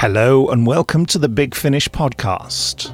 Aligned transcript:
Hello 0.00 0.48
and 0.48 0.66
welcome 0.66 1.04
to 1.04 1.18
the 1.18 1.28
Big 1.28 1.54
Finish 1.54 1.86
podcast. 1.90 2.90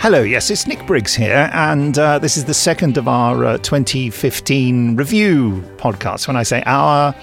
Hello, 0.00 0.22
yes, 0.22 0.50
it's 0.50 0.66
Nick 0.66 0.86
Briggs 0.86 1.14
here, 1.14 1.50
and 1.52 1.98
uh, 1.98 2.18
this 2.20 2.38
is 2.38 2.46
the 2.46 2.54
second 2.54 2.96
of 2.96 3.06
our 3.06 3.44
uh, 3.44 3.58
2015 3.58 4.96
review 4.96 5.62
podcasts. 5.76 6.26
When 6.26 6.38
I 6.38 6.42
say 6.42 6.62
our 6.64 7.14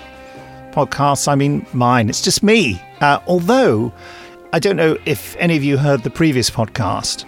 podcasts, 0.73 1.27
I 1.27 1.34
mean 1.34 1.66
mine. 1.73 2.07
It's 2.07 2.21
just 2.21 2.43
me. 2.43 2.80
Uh, 3.02 3.21
although, 3.25 3.91
I 4.54 4.59
don't 4.59 4.75
know 4.75 4.96
if 5.07 5.36
any 5.38 5.57
of 5.57 5.64
you 5.64 5.75
heard 5.75 6.04
the 6.04 6.12
previous 6.12 6.52
podcast. 6.52 7.25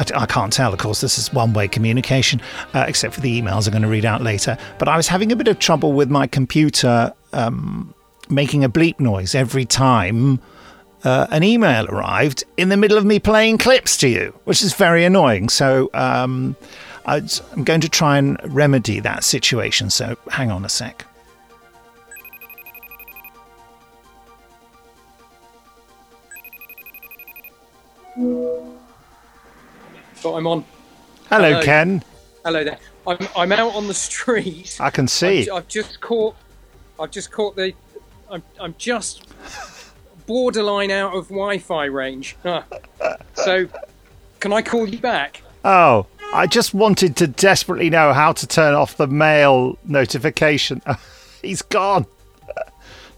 I, 0.00 0.22
I 0.22 0.26
can't 0.26 0.52
tell, 0.52 0.72
of 0.72 0.78
course, 0.78 1.00
this 1.00 1.18
is 1.18 1.32
one 1.32 1.52
way 1.52 1.68
communication, 1.68 2.40
uh, 2.74 2.84
except 2.88 3.14
for 3.14 3.20
the 3.20 3.40
emails 3.40 3.66
I'm 3.66 3.72
going 3.72 3.82
to 3.82 3.88
read 3.88 4.04
out 4.04 4.22
later. 4.22 4.56
But 4.78 4.88
I 4.88 4.96
was 4.96 5.06
having 5.06 5.30
a 5.30 5.36
bit 5.36 5.48
of 5.48 5.58
trouble 5.58 5.92
with 5.92 6.10
my 6.10 6.26
computer 6.26 7.12
um, 7.32 7.94
making 8.28 8.64
a 8.64 8.68
bleep 8.68 8.98
noise 8.98 9.34
every 9.34 9.64
time 9.64 10.40
uh, 11.04 11.26
an 11.30 11.42
email 11.42 11.86
arrived 11.86 12.44
in 12.56 12.68
the 12.68 12.76
middle 12.76 12.98
of 12.98 13.04
me 13.04 13.18
playing 13.18 13.58
clips 13.58 13.96
to 13.98 14.08
you, 14.08 14.38
which 14.44 14.62
is 14.62 14.74
very 14.74 15.04
annoying. 15.04 15.48
So 15.48 15.90
um, 15.94 16.56
i 17.06 17.16
am 17.16 17.64
going 17.64 17.80
to 17.80 17.88
try 17.88 18.18
and 18.18 18.38
remedy 18.54 19.00
that 19.00 19.24
situation. 19.24 19.90
So 19.90 20.16
hang 20.30 20.50
on 20.50 20.64
a 20.64 20.68
sec. 20.68 21.06
But 30.22 30.34
I'm 30.34 30.46
on. 30.46 30.64
Hello, 31.28 31.50
Hello. 31.50 31.62
Ken. 31.62 32.02
Hello 32.44 32.64
there. 32.64 32.78
I'm, 33.06 33.18
I'm 33.36 33.52
out 33.52 33.74
on 33.74 33.86
the 33.86 33.94
street. 33.94 34.76
I 34.80 34.90
can 34.90 35.08
see. 35.08 35.48
I've, 35.48 35.58
I've 35.58 35.68
just 35.68 36.00
caught. 36.00 36.36
I've 36.98 37.10
just 37.10 37.30
caught 37.30 37.56
the. 37.56 37.72
I'm, 38.30 38.42
I'm 38.60 38.74
just 38.78 39.24
borderline 40.26 40.90
out 40.90 41.14
of 41.14 41.28
Wi-Fi 41.28 41.86
range. 41.86 42.36
Huh. 42.42 42.62
So, 43.34 43.66
can 44.38 44.52
I 44.52 44.62
call 44.62 44.88
you 44.88 44.98
back? 44.98 45.42
Oh, 45.64 46.06
I 46.32 46.46
just 46.46 46.72
wanted 46.72 47.16
to 47.16 47.26
desperately 47.26 47.90
know 47.90 48.12
how 48.12 48.32
to 48.32 48.46
turn 48.46 48.74
off 48.74 48.96
the 48.96 49.08
mail 49.08 49.76
notification. 49.84 50.80
He's 51.42 51.62
gone. 51.62 52.06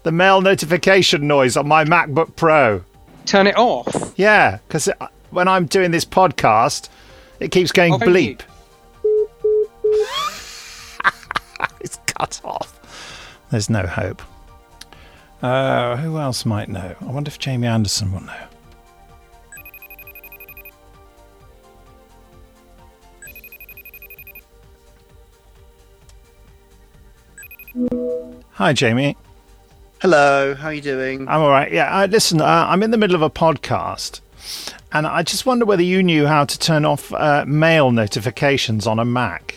The 0.03 0.11
mail 0.11 0.41
notification 0.41 1.27
noise 1.27 1.55
on 1.55 1.67
my 1.67 1.85
MacBook 1.85 2.35
Pro. 2.35 2.83
Turn 3.25 3.47
it 3.47 3.57
off. 3.57 4.13
Yeah, 4.17 4.57
because 4.67 4.89
when 5.33 5.47
I'm 5.47 5.65
doing 5.65 5.91
this 5.91 6.05
podcast, 6.05 6.89
it 7.39 7.49
keeps 7.51 7.71
going 7.71 7.93
Oh, 7.93 7.97
bleep. 7.97 8.41
it's 11.81 11.97
cut 12.05 12.39
off. 12.43 12.79
There's 13.51 13.69
no 13.69 13.85
hope. 13.85 14.21
Uh, 15.41 15.97
who 15.97 16.17
else 16.19 16.45
might 16.45 16.69
know? 16.69 16.95
I 17.01 17.05
wonder 17.05 17.27
if 17.29 17.39
Jamie 17.39 17.67
Anderson 17.67 18.11
will 18.13 18.21
know. 18.21 18.47
Hi, 28.51 28.73
Jamie. 28.73 29.17
Hello, 30.01 30.53
how 30.55 30.67
are 30.67 30.73
you 30.73 30.81
doing? 30.81 31.27
I'm 31.27 31.41
all 31.41 31.49
right. 31.49 31.71
Yeah, 31.71 31.89
I, 31.89 32.05
listen, 32.05 32.41
uh, 32.41 32.45
I'm 32.69 32.83
in 32.83 32.91
the 32.91 32.97
middle 32.97 33.15
of 33.15 33.21
a 33.21 33.29
podcast, 33.29 34.21
and 34.93 35.05
I 35.07 35.23
just 35.23 35.45
wonder 35.45 35.65
whether 35.65 35.83
you 35.83 36.01
knew 36.03 36.25
how 36.27 36.45
to 36.45 36.59
turn 36.59 36.85
off 36.85 37.11
uh, 37.13 37.43
mail 37.47 37.91
notifications 37.91 38.87
on 38.87 38.99
a 38.99 39.05
Mac. 39.05 39.55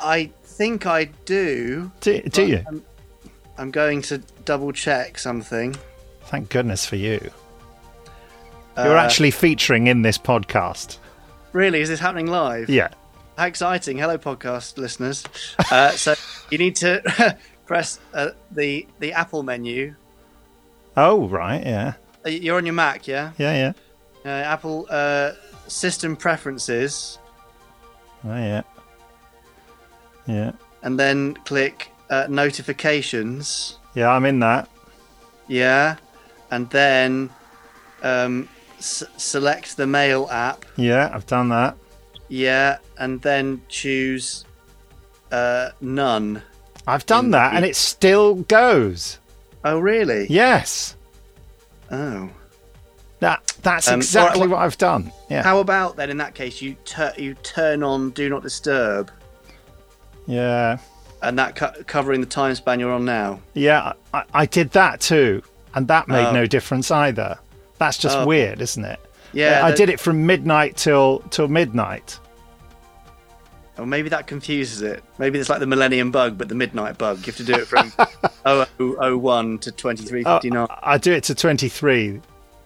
I 0.00 0.30
think 0.44 0.86
I 0.86 1.04
do. 1.24 1.90
Do, 2.00 2.20
do 2.22 2.46
you? 2.46 2.64
I'm, 2.66 2.84
I'm 3.56 3.70
going 3.70 4.02
to 4.02 4.18
double 4.44 4.72
check 4.72 5.18
something. 5.18 5.76
Thank 6.22 6.50
goodness 6.50 6.86
for 6.86 6.96
you. 6.96 7.30
You're 8.76 8.96
Uh, 8.96 9.02
actually 9.02 9.30
featuring 9.32 9.86
in 9.88 10.02
this 10.02 10.18
podcast. 10.18 10.98
Really, 11.52 11.80
is 11.80 11.88
this 11.88 11.98
happening 12.00 12.26
live? 12.28 12.68
Yeah. 12.70 12.88
How 13.36 13.46
exciting! 13.46 13.98
Hello, 13.98 14.18
podcast 14.18 14.78
listeners. 14.78 15.24
Uh, 15.70 15.90
so 15.90 16.14
you 16.50 16.58
need 16.58 16.76
to 16.76 17.36
press 17.68 18.00
uh, 18.14 18.30
the 18.50 18.86
the 18.98 19.12
Apple 19.12 19.42
menu. 19.44 19.94
Oh, 20.96 21.28
right. 21.28 21.62
Yeah. 21.64 21.92
Uh, 22.26 22.30
You're 22.30 22.56
on 22.56 22.66
your 22.66 22.74
Mac, 22.74 23.06
yeah? 23.06 23.30
Yeah, 23.38 23.54
yeah. 23.54 23.72
Uh, 24.24 24.42
Apple 24.54 24.86
uh, 24.90 25.32
System 25.68 26.16
Preferences, 26.16 27.18
Oh, 28.24 28.34
yeah. 28.34 28.62
Yeah. 30.26 30.52
and 30.82 30.98
then 30.98 31.34
click 31.44 31.90
uh, 32.10 32.26
Notifications. 32.28 33.78
Yeah, 33.94 34.10
I'm 34.10 34.24
in 34.24 34.40
that. 34.40 34.68
Yeah, 35.46 35.96
and 36.50 36.68
then 36.70 37.30
um, 38.02 38.48
s- 38.78 39.04
select 39.16 39.76
the 39.76 39.86
Mail 39.86 40.26
app. 40.30 40.64
Yeah, 40.76 41.10
I've 41.14 41.26
done 41.26 41.48
that. 41.50 41.76
Yeah, 42.28 42.78
and 42.98 43.22
then 43.22 43.62
choose 43.68 44.44
uh, 45.30 45.70
none. 45.80 46.42
I've 46.88 47.06
done 47.06 47.26
In- 47.26 47.30
that, 47.32 47.54
and 47.54 47.64
it 47.64 47.76
still 47.76 48.34
goes. 48.36 49.18
Oh, 49.64 49.78
really? 49.78 50.26
Yes. 50.30 50.96
Oh. 51.90 52.30
That 53.20 53.52
that's 53.62 53.88
Um, 53.88 53.96
exactly 53.96 54.46
what 54.46 54.60
I've 54.60 54.78
done. 54.78 55.12
Yeah. 55.28 55.42
How 55.42 55.58
about 55.58 55.96
then? 55.96 56.08
In 56.10 56.16
that 56.18 56.34
case, 56.34 56.62
you 56.62 56.76
tur- 56.84 57.12
you 57.16 57.34
turn 57.34 57.82
on 57.82 58.10
Do 58.10 58.28
Not 58.28 58.42
Disturb, 58.42 59.10
yeah. 60.26 60.78
and 61.22 61.38
that 61.38 61.56
co- 61.56 61.72
covering 61.86 62.20
the 62.20 62.26
time 62.26 62.54
span 62.54 62.78
you're 62.80 62.92
on 62.92 63.04
now. 63.04 63.40
Yeah, 63.54 63.94
I, 64.14 64.22
I 64.32 64.46
did 64.46 64.70
that 64.72 65.00
too, 65.00 65.42
and 65.74 65.88
that 65.88 66.06
made 66.08 66.26
Oh. 66.26 66.32
no 66.32 66.46
difference 66.46 66.90
either. 66.90 67.38
That's 67.78 67.98
just 67.98 68.16
Oh. 68.18 68.26
weird, 68.26 68.60
isn't 68.60 68.84
it? 68.84 69.00
Yeah, 69.32 69.62
I 69.64 69.70
that- 69.70 69.76
did 69.76 69.88
it 69.90 69.98
from 70.00 70.24
midnight 70.24 70.76
till 70.76 71.20
till 71.30 71.48
midnight. 71.48 72.18
Or 73.78 73.86
maybe 73.86 74.08
that 74.08 74.26
confuses 74.26 74.82
it. 74.82 75.04
Maybe 75.18 75.38
it's 75.38 75.48
like 75.48 75.60
the 75.60 75.66
Millennium 75.66 76.10
Bug, 76.10 76.36
but 76.36 76.48
the 76.48 76.54
Midnight 76.54 76.98
Bug. 76.98 77.18
You 77.18 77.24
have 77.26 77.36
to 77.36 77.44
do 77.44 77.54
it 77.54 77.66
from 77.68 77.92
0001 78.44 79.58
to 79.60 79.70
Oh, 79.70 79.72
2359. 79.76 80.56
Uh, 80.56 80.66
I 80.82 80.98
do 80.98 81.12
it 81.12 81.24
to 81.24 81.34
twenty 81.34 81.68
three. 81.68 82.20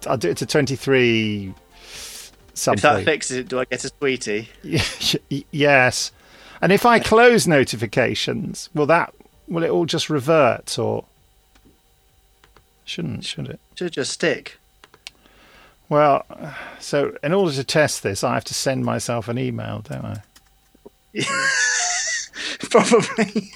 I 0.09 0.17
do 0.17 0.31
it 0.31 0.39
to 0.39 0.47
twenty 0.47 0.75
three. 0.77 1.55
if 1.85 2.33
that 2.55 2.59
Something. 2.79 3.05
fixes 3.05 3.37
it, 3.39 3.49
do 3.49 3.61
I 3.61 3.65
get 3.67 3.85
a 3.85 3.89
sweetie? 3.89 4.49
Yes, 5.51 6.13
and 6.61 6.73
if 6.73 6.87
I 6.87 6.99
close 6.99 7.47
notifications, 7.47 8.71
will 8.75 8.87
that 8.87 9.13
will 9.49 9.63
it 9.65 9.71
all 9.71 9.85
just 9.87 10.09
revert 10.09 10.79
or 10.79 11.05
shouldn't 12.85 13.25
should 13.25 13.49
it? 13.49 13.61
Should 13.75 13.93
just 13.93 14.13
stick. 14.13 14.59
Well, 15.89 16.25
so 16.79 17.17
in 17.23 17.35
order 17.35 17.53
to 17.53 17.65
test 17.65 18.03
this, 18.03 18.25
I 18.25 18.33
have 18.35 18.45
to 18.45 18.55
send 18.55 18.85
myself 18.85 19.29
an 19.29 19.39
email, 19.39 19.81
don't 19.81 20.05
I? 20.05 20.23
Probably. 22.71 23.53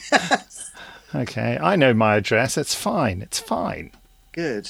Okay, 1.14 1.58
I 1.60 1.76
know 1.76 1.94
my 1.94 2.16
address. 2.16 2.56
It's 2.58 2.74
fine. 2.74 3.22
It's 3.22 3.38
fine. 3.38 3.90
Good. 4.32 4.68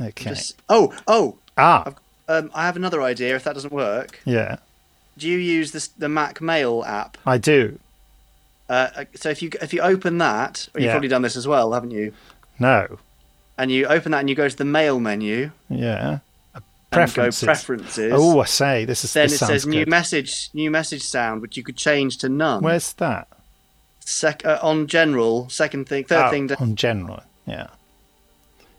Okay. 0.00 0.30
Just- 0.30 0.56
oh, 0.68 0.94
oh. 1.06 1.36
ah, 1.56 1.94
Um, 2.28 2.50
I 2.54 2.66
have 2.66 2.76
another 2.76 3.00
idea. 3.02 3.34
If 3.36 3.44
that 3.44 3.54
doesn't 3.54 3.72
work, 3.72 4.20
yeah, 4.24 4.56
do 5.16 5.28
you 5.28 5.38
use 5.38 5.72
this, 5.72 5.88
the 5.88 6.08
Mac 6.08 6.40
Mail 6.40 6.84
app? 6.86 7.16
I 7.26 7.38
do. 7.38 7.78
Uh, 8.68 9.04
so 9.14 9.30
if 9.30 9.40
you 9.42 9.50
if 9.62 9.72
you 9.72 9.80
open 9.80 10.18
that, 10.18 10.68
or 10.74 10.80
you've 10.80 10.86
Yeah. 10.88 10.92
probably 10.92 11.08
done 11.08 11.22
this 11.22 11.36
as 11.36 11.48
well, 11.48 11.72
haven't 11.72 11.90
you? 11.92 12.12
No. 12.58 12.98
And 13.56 13.70
you 13.72 13.86
open 13.86 14.12
that 14.12 14.20
and 14.20 14.28
you 14.28 14.36
go 14.36 14.48
to 14.48 14.56
the 14.56 14.64
Mail 14.64 15.00
menu 15.00 15.50
Yeah. 15.70 16.18
Preferences. 16.90 17.44
Preferences. 17.44 18.12
Oh, 18.16 18.40
I 18.40 18.44
say 18.46 18.84
this 18.86 19.04
is. 19.04 19.12
then 19.12 19.24
this 19.28 19.42
it 19.42 19.46
says 19.46 19.66
New. 19.66 19.84
Message, 19.86 20.48
New 20.54 20.70
Message 20.70 21.02
Sound, 21.02 21.42
which 21.42 21.56
you 21.56 21.62
could 21.62 21.76
change 21.76 22.18
to 22.18 22.28
none. 22.28 22.62
Where's 22.62 22.92
that? 22.94 23.28
Sec- 24.00 24.44
uh, 24.46 24.58
on 24.62 24.86
General, 24.86 25.50
second 25.50 25.86
thing, 25.88 26.04
third 26.04 26.26
Oh, 26.26 26.30
thing. 26.30 26.48
To- 26.48 26.58
on 26.58 26.76
general. 26.76 27.22
Yeah. 27.46 27.66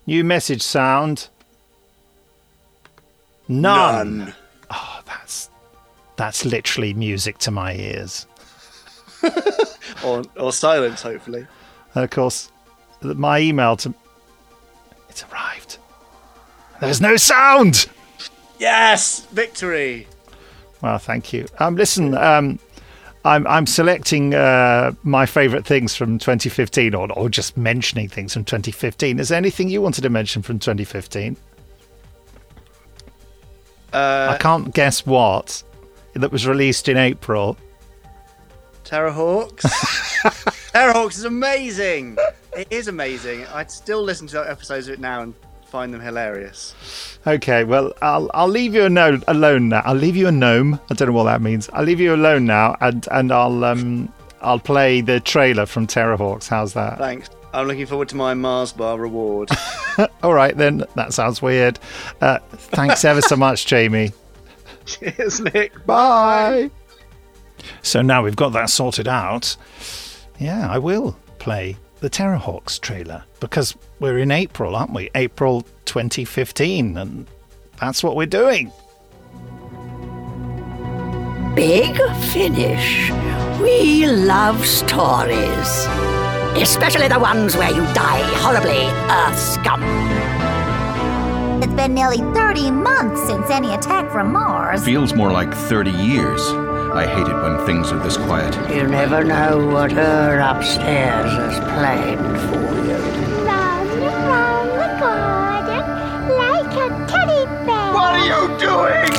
New 0.06 0.24
message 0.24 0.62
sound. 0.62 1.28
None. 3.48 4.34
Oh, 4.70 5.00
that's 5.06 5.50
that's 6.16 6.44
literally 6.44 6.94
music 6.94 7.38
to 7.38 7.50
my 7.50 7.74
ears. 7.74 8.26
or 10.04 10.22
or 10.36 10.52
silence, 10.52 11.02
hopefully. 11.02 11.46
And 11.94 12.04
of 12.04 12.10
course, 12.10 12.50
my 13.02 13.40
email 13.40 13.76
to 13.78 13.94
it's 15.08 15.24
arrived. 15.32 15.78
There's 16.80 17.00
no 17.00 17.16
sound. 17.16 17.86
Yes, 18.60 19.24
victory. 19.32 20.06
Well, 20.82 20.98
thank 20.98 21.32
you. 21.32 21.46
Um, 21.58 21.76
listen, 21.76 22.14
um, 22.14 22.58
I'm 23.24 23.46
I'm 23.46 23.66
selecting 23.66 24.34
uh, 24.34 24.92
my 25.02 25.24
favourite 25.24 25.64
things 25.64 25.96
from 25.96 26.18
2015, 26.18 26.94
or 26.94 27.10
or 27.12 27.30
just 27.30 27.56
mentioning 27.56 28.06
things 28.06 28.34
from 28.34 28.44
2015. 28.44 29.18
Is 29.18 29.30
there 29.30 29.38
anything 29.38 29.70
you 29.70 29.80
wanted 29.80 30.02
to 30.02 30.10
mention 30.10 30.42
from 30.42 30.58
2015? 30.58 31.38
Uh, 33.94 34.34
I 34.34 34.36
can't 34.38 34.74
guess 34.74 35.06
what. 35.06 35.62
that 36.12 36.30
was 36.30 36.46
released 36.46 36.88
in 36.88 36.98
April. 36.98 37.56
Terrahawks. 38.84 39.62
Terrahawks 40.72 41.16
is 41.16 41.24
amazing. 41.24 42.18
It 42.54 42.68
is 42.70 42.88
amazing. 42.88 43.46
I'd 43.46 43.70
still 43.70 44.02
listen 44.02 44.26
to 44.28 44.50
episodes 44.50 44.88
of 44.88 44.94
it 44.94 45.00
now 45.00 45.22
and 45.22 45.34
find 45.70 45.94
them 45.94 46.00
hilarious. 46.00 46.74
Okay, 47.26 47.64
well, 47.64 47.92
I'll 48.02 48.30
I'll 48.34 48.48
leave 48.48 48.74
you 48.74 48.84
a 48.84 48.90
no- 48.90 49.20
alone 49.28 49.68
now. 49.70 49.82
I'll 49.84 49.94
leave 49.94 50.16
you 50.16 50.26
a 50.26 50.32
gnome. 50.32 50.80
I 50.90 50.94
don't 50.94 51.08
know 51.08 51.14
what 51.14 51.24
that 51.24 51.40
means. 51.40 51.70
I'll 51.72 51.84
leave 51.84 52.00
you 52.00 52.14
alone 52.14 52.46
now, 52.46 52.76
and 52.80 53.06
and 53.10 53.32
I'll 53.32 53.64
um 53.64 54.12
I'll 54.40 54.58
play 54.58 55.00
the 55.00 55.20
trailer 55.20 55.66
from 55.66 55.86
Terrahawks. 55.86 56.48
How's 56.48 56.72
that? 56.74 56.98
Thanks. 56.98 57.30
I'm 57.52 57.66
looking 57.66 57.86
forward 57.86 58.08
to 58.10 58.16
my 58.16 58.34
Mars 58.34 58.72
bar 58.72 58.98
reward. 58.98 59.50
All 60.22 60.34
right 60.34 60.56
then. 60.56 60.84
That 60.94 61.12
sounds 61.12 61.42
weird. 61.42 61.78
Uh, 62.20 62.38
thanks 62.50 63.04
ever 63.04 63.20
so 63.20 63.34
much, 63.36 63.66
Jamie. 63.66 64.12
Cheers, 64.86 65.40
Nick. 65.40 65.84
Bye. 65.84 66.70
So 67.82 68.02
now 68.02 68.22
we've 68.22 68.36
got 68.36 68.50
that 68.50 68.70
sorted 68.70 69.08
out. 69.08 69.56
Yeah, 70.38 70.70
I 70.70 70.78
will 70.78 71.18
play 71.38 71.76
the 71.98 72.08
Terrahawks 72.08 72.80
trailer 72.80 73.24
because 73.40 73.74
we're 73.98 74.18
in 74.18 74.30
April, 74.30 74.76
aren't 74.76 74.92
we? 74.92 75.10
April 75.14 75.62
2015, 75.86 76.96
and 76.96 77.26
that's 77.80 78.02
what 78.02 78.16
we're 78.16 78.26
doing. 78.26 78.72
Big 81.54 81.96
Finish. 82.32 83.10
We 83.60 84.06
love 84.06 84.64
stories. 84.64 85.86
Especially 86.56 87.08
the 87.08 87.18
ones 87.18 87.56
where 87.56 87.70
you 87.70 87.82
die 87.92 88.22
horribly, 88.38 88.86
Earth 89.10 89.38
scum. 89.38 89.82
It's 91.62 91.72
been 91.74 91.94
nearly 91.94 92.18
30 92.34 92.70
months 92.70 93.26
since 93.26 93.50
any 93.50 93.72
attack 93.74 94.10
from 94.10 94.32
Mars. 94.32 94.84
Feels 94.84 95.14
more 95.14 95.32
like 95.32 95.52
30 95.52 95.90
years. 95.90 96.40
I 96.92 97.06
hate 97.06 97.28
it 97.28 97.34
when 97.40 97.64
things 97.66 97.92
are 97.92 98.02
this 98.02 98.16
quiet. 98.16 98.52
You 98.74 98.86
never 98.86 99.22
know 99.22 99.64
what 99.68 99.92
her 99.92 100.40
upstairs 100.40 101.30
has 101.30 101.58
planned 101.60 102.40
for 102.50 102.74
you. 102.84 102.96
Run 103.44 103.88
around 104.02 104.68
the 104.70 104.88
garden 104.98 105.84
like 106.36 106.72
a 106.74 107.06
teddy 107.06 107.44
bear. 107.64 107.92
What 107.94 108.14
are 108.14 108.26
you 108.26 108.58
doing? 108.58 109.10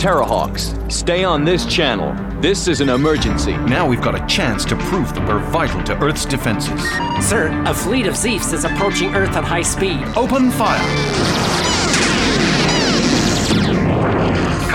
Terrahawks, 0.00 0.90
stay 0.90 1.24
on 1.24 1.44
this 1.44 1.64
channel. 1.66 2.12
This 2.40 2.66
is 2.66 2.80
an 2.80 2.88
emergency. 2.88 3.56
Now 3.58 3.86
we've 3.86 4.00
got 4.00 4.20
a 4.20 4.26
chance 4.26 4.64
to 4.64 4.76
prove 4.76 5.14
that 5.14 5.28
we're 5.28 5.38
vital 5.50 5.82
to 5.84 6.02
Earth's 6.02 6.24
defenses. 6.24 6.82
Sir, 7.24 7.52
a 7.66 7.74
fleet 7.74 8.06
of 8.06 8.14
Zeefs 8.14 8.52
is 8.52 8.64
approaching 8.64 9.14
Earth 9.14 9.36
at 9.36 9.44
high 9.44 9.62
speed. 9.62 10.02
Open 10.16 10.50
fire! 10.50 11.69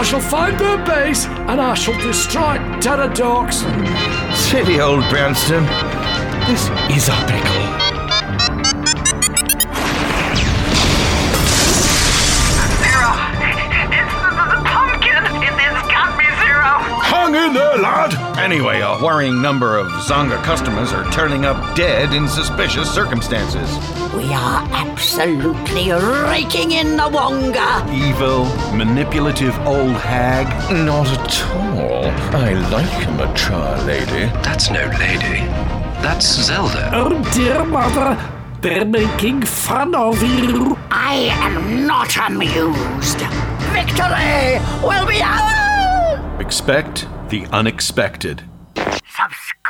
Shall 0.06 0.22
find 0.22 0.60
their 0.60 0.78
base 0.86 1.26
and 1.26 1.60
I 1.60 1.74
shall 1.74 2.00
destroy 2.00 2.58
Terradorks. 2.80 3.66
Silly 4.36 4.80
old 4.80 5.04
Branston. 5.10 5.64
This 6.46 6.70
is 6.96 7.10
a 7.10 7.18
pickle. 7.26 7.66
Zero. 12.86 13.12
It's 13.90 14.14
the, 14.22 14.30
the 14.46 14.62
pumpkin. 14.70 15.26
It 15.42 15.58
has 15.58 15.82
got 15.90 16.14
me, 16.20 16.26
Zero. 16.38 16.70
Hung 17.02 17.34
in 17.34 17.56
there, 17.56 17.78
lad! 17.80 18.38
Anyway, 18.38 18.82
a 18.82 19.04
worrying 19.04 19.42
number 19.42 19.76
of 19.76 19.88
Zonga 19.88 20.42
customers 20.44 20.94
are 20.94 21.10
turning 21.12 21.46
up 21.46 21.76
dead 21.76 22.14
in 22.14 22.28
suspicious 22.28 22.94
circumstances. 22.94 23.95
We 24.16 24.34
are 24.34 24.66
absolutely 24.72 25.92
raking 25.92 26.72
in 26.72 26.96
the 26.96 27.10
Wonga. 27.10 27.86
Evil, 27.92 28.46
manipulative 28.74 29.58
old 29.68 29.98
hag. 29.98 30.48
Not 30.72 31.08
at 31.08 31.44
all. 31.54 32.06
I 32.34 32.54
like 32.72 33.08
a 33.08 33.12
mature 33.12 33.78
lady. 33.86 34.32
That's 34.42 34.70
no 34.72 34.86
lady. 35.00 35.42
That's 36.02 36.26
Zelda. 36.26 36.92
Oh 36.94 37.22
dear 37.34 37.66
mother, 37.66 38.18
they're 38.62 38.86
making 38.86 39.42
fun 39.42 39.94
of 39.94 40.24
you. 40.24 40.78
I 40.90 41.30
am 41.32 41.86
not 41.86 42.16
amused. 42.18 43.20
Victory 43.74 44.60
will 44.82 45.06
be 45.06 45.22
ours! 45.22 46.42
Expect 46.42 47.08
the 47.30 47.48
unexpected. 47.52 48.44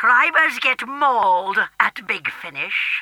Subscribers 0.05 0.59
get 0.59 0.87
mauled 0.87 1.57
at 1.79 1.99
Big 2.05 2.29
Finish. 2.29 3.01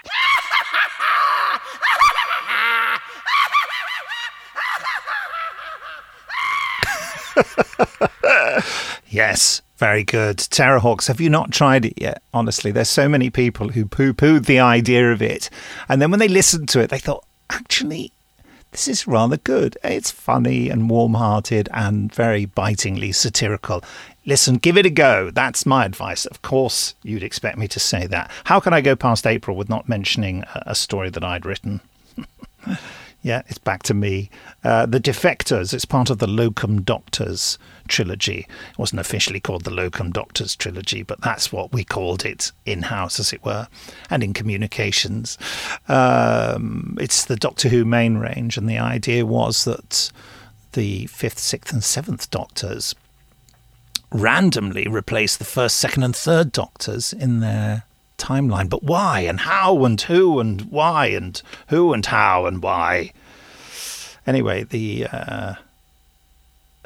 Yes, 9.10 9.62
very 9.76 10.06
good. 10.06 10.38
Terrahawks, 10.38 11.08
have 11.08 11.20
you 11.20 11.30
not 11.30 11.52
tried 11.52 11.84
it 11.84 12.02
yet? 12.02 12.24
Honestly, 12.34 12.72
there's 12.72 12.88
so 12.88 13.10
many 13.10 13.30
people 13.30 13.68
who 13.68 13.86
poo 13.86 14.14
pooed 14.14 14.46
the 14.46 14.60
idea 14.60 15.12
of 15.12 15.22
it. 15.22 15.50
And 15.90 16.02
then 16.02 16.10
when 16.10 16.22
they 16.22 16.30
listened 16.30 16.70
to 16.70 16.80
it, 16.80 16.90
they 16.90 17.00
thought, 17.00 17.26
actually, 17.50 18.12
this 18.74 18.88
is 18.88 19.08
rather 19.08 19.38
good. 19.38 19.78
It's 19.84 20.12
funny 20.12 20.70
and 20.70 20.90
warm 20.90 21.14
hearted 21.14 21.70
and 21.72 22.14
very 22.14 22.46
bitingly 22.46 23.12
satirical. 23.12 23.84
Listen, 24.25 24.56
give 24.58 24.78
it 24.78 24.86
a 24.86 24.90
go. 24.90 25.30
That's 25.30 25.66
my 25.66 25.86
advice. 25.86 26.25
Of 26.25 26.42
course, 26.42 26.96
you'd 27.04 27.24
expect 27.24 27.58
me 27.58 27.68
to 27.68 27.80
say 27.80 28.08
that. 28.08 28.31
How 28.46 28.60
can 28.60 28.74
I 28.74 28.81
go 28.81 28.96
past 28.96 29.28
April 29.28 29.56
with 29.56 29.70
not 29.70 29.88
mentioning 29.88 30.44
a 30.56 30.64
a 30.66 30.75
story 30.75 31.10
that 31.12 31.24
I'd 31.24 31.46
written? 31.46 31.81
Yeah, 33.24 33.42
it's 33.48 33.58
back 33.58 33.84
to 33.84 33.94
me. 33.94 34.30
Uh, 34.66 34.86
the 34.86 35.00
Defectors, 35.00 35.74
it's 35.74 35.86
part 35.86 36.10
of 36.10 36.20
the 36.20 36.28
Locum 36.28 36.81
Doctors 36.81 37.58
trilogy. 37.88 38.46
It 38.72 38.78
wasn't 38.78 39.00
officially 39.00 39.40
called 39.40 39.64
the 39.64 39.72
Locum 39.72 40.12
Doctors 40.12 40.58
trilogy, 40.58 41.04
but 41.04 41.22
that's 41.22 41.50
what 41.50 41.72
we 41.72 41.86
called 41.86 42.25
it 42.25 42.52
in 42.66 42.84
house, 42.84 43.22
as 43.22 43.31
it 43.31 43.44
were, 43.46 43.70
and 44.10 44.24
in 44.24 44.34
communications. 44.34 45.38
Um, 45.88 46.98
it's 47.00 47.24
the 47.24 47.38
Doctor 47.38 47.70
Who 47.70 47.86
main 47.86 48.18
range, 48.18 48.58
and 48.58 48.70
the 48.70 48.78
idea 48.78 49.26
was 49.26 49.64
that 49.64 50.12
the 50.74 51.06
fifth, 51.06 51.40
sixth, 51.40 51.72
and 51.72 51.84
seventh 51.84 52.30
Doctors 52.30 52.94
randomly 54.12 54.86
replace 54.86 55.38
the 55.38 55.46
first, 55.46 55.78
second, 55.78 56.04
and 56.04 56.16
third 56.16 56.52
Doctors 56.52 57.14
in 57.14 57.40
their 57.40 57.84
timeline. 58.18 58.69
But 58.69 58.83
why 58.83 59.21
and 59.21 59.39
how 59.39 59.86
and 59.86 60.00
who 60.01 60.39
and 60.39 60.62
why 60.63 61.07
and 61.07 61.42
who 61.68 61.94
and 61.94 62.06
how 62.06 62.45
and 62.45 62.62
why? 62.62 63.12
Anyway, 64.25 64.63
the 64.63 65.07
uh, 65.11 65.56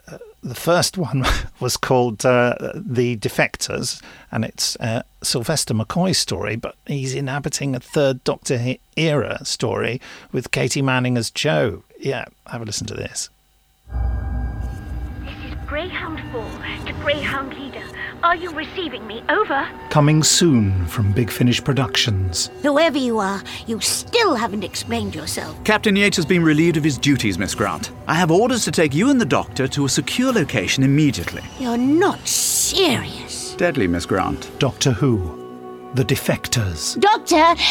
uh, 0.08 0.18
the 0.42 0.56
first 0.56 0.98
one 0.98 1.24
was 1.60 1.78
called 1.78 2.26
uh, 2.26 2.56
The 2.76 3.18
Defectors, 3.18 4.02
and 4.32 4.44
it's 4.44 4.78
Sylvester 5.22 5.74
McCoy 5.74 6.16
story, 6.16 6.56
but 6.56 6.76
he's 6.86 7.14
inhabiting 7.14 7.76
a 7.76 7.80
third 7.80 8.24
Doctor 8.24 8.76
era 8.96 9.44
story 9.46 10.02
with 10.32 10.52
Katie 10.52 10.82
Manning 10.82 11.18
as 11.18 11.30
Jo. 11.30 11.84
Yeah, 12.00 12.26
have 12.48 12.62
a 12.62 12.66
listen 12.66 12.88
to 12.88 12.94
this. 12.94 13.30
This 13.90 15.52
is 15.52 15.56
Greyhound 15.66 16.20
4 16.32 16.44
to 16.86 16.94
Greyhound 17.02 17.54
Leader. 17.54 17.84
Are 18.24 18.36
you 18.36 18.52
receiving 18.52 19.06
me? 19.06 19.24
Over. 19.30 19.68
Coming 19.90 20.24
soon 20.24 20.86
from 20.88 21.12
Big 21.12 21.30
Finish 21.30 21.64
Productions. 21.64 22.50
Whoever 22.64 22.98
you 22.98 23.20
are, 23.20 23.44
you 23.68 23.80
still 23.80 24.34
haven't 24.36 24.64
explained 24.64 25.14
yourself. 25.14 25.64
Captain 25.64 25.96
Yates 25.96 26.16
has 26.16 26.26
been 26.26 26.44
relieved 26.44 26.78
of 26.78 26.84
his 26.84 26.98
duties, 26.98 27.38
Miss 27.38 27.54
Grant. 27.54 27.92
I 28.08 28.16
have 28.16 28.32
orders 28.32 28.64
to 28.66 28.72
take 28.72 28.94
you 28.94 29.10
and 29.10 29.22
the 29.22 29.26
doctor 29.26 29.68
to 29.68 29.86
a 29.86 29.90
secure 29.90 30.34
location 30.34 30.84
immediately. 30.84 31.44
You're 31.60 31.78
not 31.78 32.26
serious. 32.28 33.54
Deadly, 33.56 33.88
Miss 33.88 34.06
Grant. 34.06 34.50
Doctor 34.60 34.92
Who, 34.92 35.92
The 35.94 36.04
Defectors. 36.04 37.00
Doctor! 37.00 37.62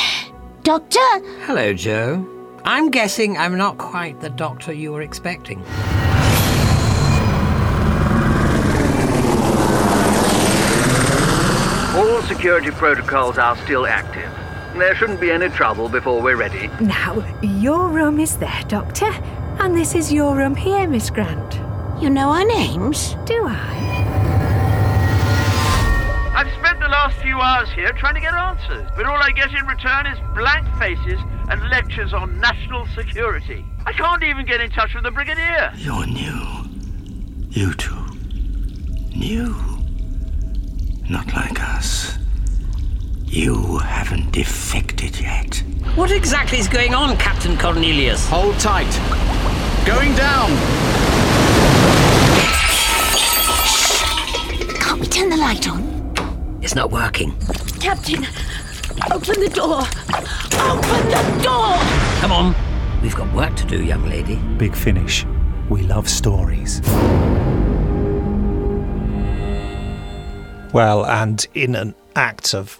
Doctor! 0.62 1.45
Hello, 1.45 1.75
Jo. 1.75 2.25
I'm 2.65 2.91
guessing 2.91 3.37
I'm 3.37 3.57
not 3.57 3.79
quite 3.79 4.21
the 4.21 4.31
doctor 4.31 4.73
you 4.73 4.93
were 4.93 5.03
expecting. 5.03 5.65
Security 12.26 12.71
protocols 12.71 13.38
are 13.38 13.56
still 13.59 13.87
active. 13.87 14.33
There 14.76 14.95
shouldn't 14.97 15.21
be 15.21 15.30
any 15.30 15.49
trouble 15.49 15.88
before 15.88 16.21
we're 16.21 16.37
ready. 16.37 16.68
Now, 16.80 17.25
your 17.42 17.88
room 17.88 18.21
is 18.21 18.37
there, 18.37 18.62
Doctor, 18.68 19.11
and 19.61 19.76
this 19.76 19.95
is 19.95 20.12
your 20.12 20.35
room 20.37 20.54
here, 20.54 20.88
Miss 20.88 21.09
Grant. 21.09 21.61
You 22.02 22.11
know 22.11 22.30
our 22.30 22.45
names? 22.45 23.14
Do 23.25 23.47
I? 23.47 23.85
I've 26.35 26.52
spent 26.59 26.80
the 26.80 26.88
last 26.88 27.16
few 27.18 27.40
hours 27.40 27.71
here 27.71 27.92
trying 27.92 28.14
to 28.14 28.21
get 28.21 28.35
answers, 28.35 28.90
but 28.97 29.06
all 29.06 29.16
I 29.16 29.30
get 29.30 29.52
in 29.52 29.64
return 29.66 30.06
is 30.06 30.18
blank 30.35 30.66
faces 30.78 31.21
and 31.49 31.62
lectures 31.71 32.12
on 32.12 32.38
national 32.40 32.87
security. 32.88 33.64
I 33.87 33.92
can't 33.92 34.23
even 34.25 34.45
get 34.45 34.61
in 34.61 34.71
touch 34.71 34.95
with 34.95 35.04
the 35.04 35.11
Brigadier. 35.11 35.73
You're 35.76 36.06
new. 36.06 36.42
You 37.49 37.73
two. 37.75 37.97
New. 39.14 39.75
Not 41.09 41.33
like 41.35 41.63
us. 41.63 42.19
You 43.27 43.79
haven't 43.79 44.33
defected 44.33 45.21
yet. 45.21 45.63
What 45.95 46.11
exactly 46.11 46.59
is 46.59 46.67
going 46.69 46.95
on, 46.95 47.17
Captain 47.17 47.57
Cornelius? 47.57 48.27
Hold 48.29 48.59
tight. 48.59 48.91
Going 49.87 50.15
down. 50.17 50.51
Can't 54.81 55.01
we 55.01 55.07
turn 55.07 55.29
the 55.29 55.37
light 55.37 55.69
on? 55.69 56.59
It's 56.61 56.75
not 56.75 56.91
working. 56.91 57.37
Captain, 57.79 58.27
open 59.13 59.41
the 59.41 59.51
door. 59.55 59.83
Open 60.59 61.09
the 61.09 61.41
door! 61.43 61.77
Come 62.21 62.33
on. 62.33 62.55
We've 63.01 63.15
got 63.15 63.33
work 63.33 63.55
to 63.57 63.65
do, 63.67 63.85
young 63.85 64.09
lady. 64.09 64.37
Big 64.59 64.75
Finish. 64.75 65.25
We 65.69 65.83
love 65.83 66.09
stories. 66.09 66.81
Well, 70.76 71.06
and 71.06 71.47
in 71.54 71.75
an 71.75 71.95
act 72.16 72.52
of 72.52 72.78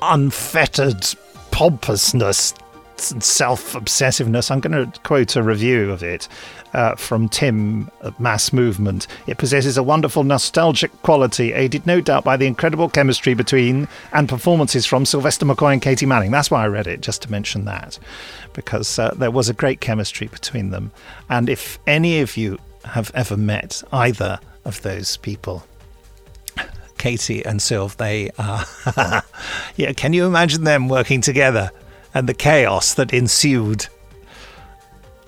unfettered 0.00 1.04
pompousness 1.50 2.54
and 3.12 3.22
self 3.22 3.74
obsessiveness, 3.74 4.50
I'm 4.50 4.60
going 4.60 4.90
to 4.90 5.00
quote 5.00 5.36
a 5.36 5.42
review 5.42 5.90
of 5.90 6.02
it 6.02 6.28
uh, 6.72 6.94
from 6.94 7.28
Tim 7.28 7.90
at 8.02 8.18
Mass 8.18 8.54
Movement. 8.54 9.06
It 9.26 9.36
possesses 9.36 9.76
a 9.76 9.82
wonderful 9.82 10.24
nostalgic 10.24 10.90
quality, 11.02 11.52
aided 11.52 11.86
no 11.86 12.00
doubt 12.00 12.24
by 12.24 12.38
the 12.38 12.46
incredible 12.46 12.88
chemistry 12.88 13.34
between 13.34 13.86
and 14.14 14.30
performances 14.30 14.86
from 14.86 15.04
Sylvester 15.04 15.44
McCoy 15.44 15.74
and 15.74 15.82
Katie 15.82 16.06
Manning. 16.06 16.30
That's 16.30 16.50
why 16.50 16.64
I 16.64 16.68
read 16.68 16.86
it, 16.86 17.02
just 17.02 17.20
to 17.20 17.30
mention 17.30 17.66
that, 17.66 17.98
because 18.54 18.98
uh, 18.98 19.10
there 19.14 19.30
was 19.30 19.50
a 19.50 19.52
great 19.52 19.82
chemistry 19.82 20.28
between 20.28 20.70
them. 20.70 20.90
And 21.28 21.50
if 21.50 21.78
any 21.86 22.20
of 22.22 22.38
you 22.38 22.56
have 22.86 23.10
ever 23.14 23.36
met 23.36 23.82
either 23.92 24.40
of 24.64 24.80
those 24.80 25.18
people, 25.18 25.66
Katie 26.98 27.44
and 27.44 27.60
Sylv, 27.60 27.96
they 27.96 28.30
are. 28.38 28.64
yeah, 29.76 29.92
can 29.92 30.12
you 30.12 30.26
imagine 30.26 30.64
them 30.64 30.88
working 30.88 31.20
together 31.20 31.70
and 32.14 32.28
the 32.28 32.34
chaos 32.34 32.94
that 32.94 33.12
ensued? 33.12 33.86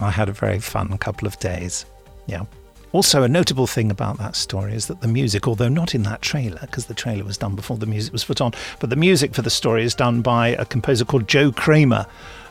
I 0.01 0.11
had 0.11 0.29
a 0.29 0.33
very 0.33 0.61
fun 0.61 0.97
couple 0.99 1.27
of 1.27 1.39
days. 1.39 1.85
Yeah. 2.27 2.45
Also, 2.93 3.23
a 3.23 3.29
notable 3.29 3.67
thing 3.67 3.91
about 3.91 4.17
that 4.19 4.35
story 4.35 4.73
is 4.73 4.87
that 4.87 5.03
the 5.03 5.09
music, 5.09 5.47
although 5.47 5.69
not 5.69 5.95
in 5.95 6.05
that 6.05 6.23
trailer, 6.23 6.61
because 6.63 6.87
the 6.87 6.95
trailer 6.95 7.25
was 7.25 7.37
done 7.37 7.55
before 7.55 7.77
the 7.77 7.87
music 7.87 8.13
was 8.13 8.25
put 8.25 8.41
on, 8.41 8.53
but 8.81 8.89
the 8.89 8.97
music 8.97 9.35
for 9.35 9.43
the 9.43 9.51
story 9.51 9.85
is 9.85 9.95
done 9.95 10.23
by 10.23 10.49
a 10.49 10.65
composer 10.65 11.05
called 11.05 11.29
Joe 11.29 11.51
Kraemer, 11.51 12.07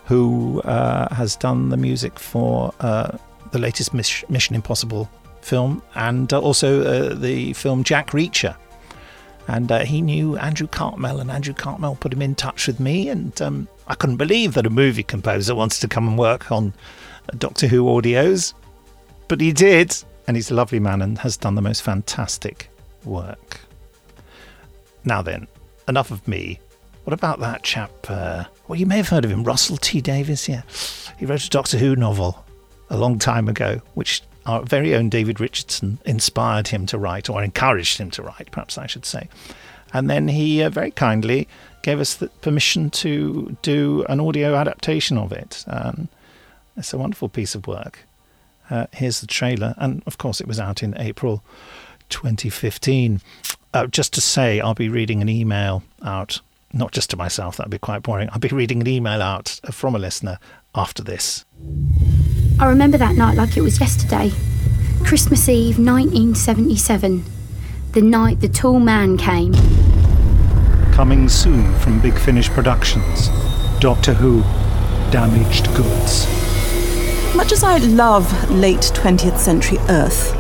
who 0.06 0.62
uh, 0.62 1.14
has 1.14 1.36
done 1.36 1.70
the 1.70 1.78
music 1.78 2.20
for 2.20 2.72
uh, 2.82 3.18
the 3.52 3.58
latest 3.60 3.94
Mission 3.94 4.56
Impossible 4.56 5.10
film 5.42 5.82
and 5.96 6.32
uh, 6.34 6.40
also 6.40 6.84
uh, 6.84 7.16
the 7.16 7.54
film 7.54 7.84
Jack 7.84 8.12
Reacher 8.12 8.56
and 9.48 9.72
uh, 9.72 9.80
he 9.86 10.02
knew 10.02 10.38
Andrew 10.38 10.68
Cartmel, 10.68 11.20
and 11.20 11.32
Andrew 11.32 11.54
Cartmel 11.54 11.96
put 11.96 12.14
him 12.14 12.22
in 12.22 12.36
touch 12.36 12.68
with 12.68 12.80
me, 12.80 13.10
and 13.10 13.42
um, 13.42 13.68
I 13.88 13.96
couldn't 13.96 14.18
believe 14.18 14.54
that 14.54 14.66
a 14.66 14.70
movie 14.70 15.04
composer 15.04 15.56
wanted 15.56 15.82
to 15.82 15.88
come 15.88 16.08
and 16.08 16.18
work 16.18 16.52
on 16.52 16.74
Doctor 17.38 17.68
Who 17.68 17.84
audios, 17.86 18.54
but 19.28 19.42
he 19.42 19.52
did, 19.52 19.96
and 20.28 20.36
he's 20.38 20.52
a 20.52 20.54
lovely 20.54 20.80
man 20.80 21.02
and 21.02 21.18
has 21.20 21.38
done 21.38 21.56
the 21.56 21.62
most 21.62 21.82
fantastic 21.82 22.70
work. 23.06 23.62
Now 25.06 25.22
then, 25.22 25.48
enough 25.88 26.12
of 26.12 26.28
me. 26.28 26.60
What 27.06 27.14
about 27.14 27.40
that 27.40 27.64
chap? 27.64 27.92
Uh, 28.10 28.44
well, 28.68 28.78
you 28.78 28.86
may 28.86 28.98
have 28.98 29.08
heard 29.08 29.24
of 29.24 29.32
him, 29.32 29.44
Russell 29.44 29.78
T 29.78 30.02
Davies. 30.02 30.50
Yeah, 30.50 30.64
he 31.18 31.26
wrote 31.26 31.46
a 31.46 31.50
Doctor 31.50 31.78
Who 31.78 31.96
novel 31.96 32.46
a 32.90 32.98
long 32.98 33.18
time 33.18 33.48
ago, 33.48 33.82
which 33.94 34.24
our 34.48 34.64
very 34.64 34.96
own 34.96 35.10
David 35.10 35.40
Richardson 35.40 36.00
inspired 36.06 36.70
him 36.70 36.86
to 36.88 36.98
write, 36.98 37.30
or 37.30 37.44
encouraged 37.44 37.98
him 37.98 38.10
to 38.12 38.24
write, 38.24 38.50
perhaps 38.52 38.78
I 38.78 38.88
should 38.88 39.06
say. 39.06 39.28
And 39.94 40.10
then 40.10 40.30
he 40.30 40.64
uh, 40.64 40.70
very 40.70 40.92
kindly 40.92 41.48
gave 41.82 42.00
us 42.00 42.16
the 42.16 42.28
permission 42.42 42.90
to 42.90 43.56
do 43.62 44.06
an 44.10 44.20
audio 44.20 44.56
adaptation 44.56 45.18
of 45.18 45.32
it. 45.32 45.64
Um, 45.68 46.10
it's 46.76 46.94
a 46.94 46.98
wonderful 46.98 47.30
piece 47.30 47.56
of 47.56 47.68
work. 47.68 48.00
Uh, 48.70 48.88
here's 48.94 49.22
the 49.22 49.28
trailer, 49.28 49.76
and 49.78 50.02
of 50.06 50.18
course, 50.18 50.42
it 50.42 50.48
was 50.48 50.60
out 50.60 50.82
in 50.84 50.98
April 50.98 51.44
2015. 52.10 53.22
Uh, 53.74 53.88
just 53.88 54.14
to 54.14 54.22
say, 54.22 54.60
I'll 54.60 54.74
be 54.74 54.90
reading 54.90 55.22
an 55.22 55.30
email 55.30 55.84
out, 56.04 56.42
not 56.74 56.92
just 56.92 57.10
to 57.12 57.18
myself, 57.18 57.58
that'd 57.58 57.72
be 57.72 57.78
quite 57.78 58.04
boring. 58.04 58.30
I'll 58.32 58.40
be 58.40 58.50
reading 58.50 58.82
an 58.82 58.88
email 58.88 59.22
out 59.22 59.60
from 59.72 59.96
a 59.96 60.00
listener 60.00 60.40
after 60.76 61.04
this. 61.04 61.46
I 62.60 62.68
remember 62.70 62.98
that 62.98 63.16
night 63.16 63.38
like 63.38 63.56
it 63.56 63.62
was 63.62 63.80
yesterday. 63.80 64.32
Christmas 65.04 65.48
Eve 65.48 65.78
1977. 65.78 67.24
The 67.92 68.02
night 68.02 68.42
the 68.42 68.48
tall 68.48 68.80
man 68.80 69.16
came. 69.16 69.54
Coming 70.92 71.30
soon 71.30 71.72
from 71.76 72.02
Big 72.02 72.18
Finish 72.18 72.50
Productions 72.50 73.28
Doctor 73.80 74.16
Who 74.16 74.42
Damaged 75.12 75.68
Goods. 75.76 76.26
Much 77.36 77.52
as 77.52 77.64
I 77.64 77.78
love 77.78 78.50
late 78.50 78.92
20th 78.96 79.38
century 79.38 79.78
Earth, 79.90 80.34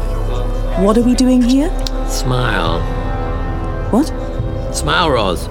what 0.79 0.97
are 0.97 1.03
we 1.03 1.13
doing 1.13 1.43
here? 1.43 1.69
Smile. 2.09 2.79
What? 3.91 4.07
Smile, 4.75 5.11
Roz. 5.11 5.43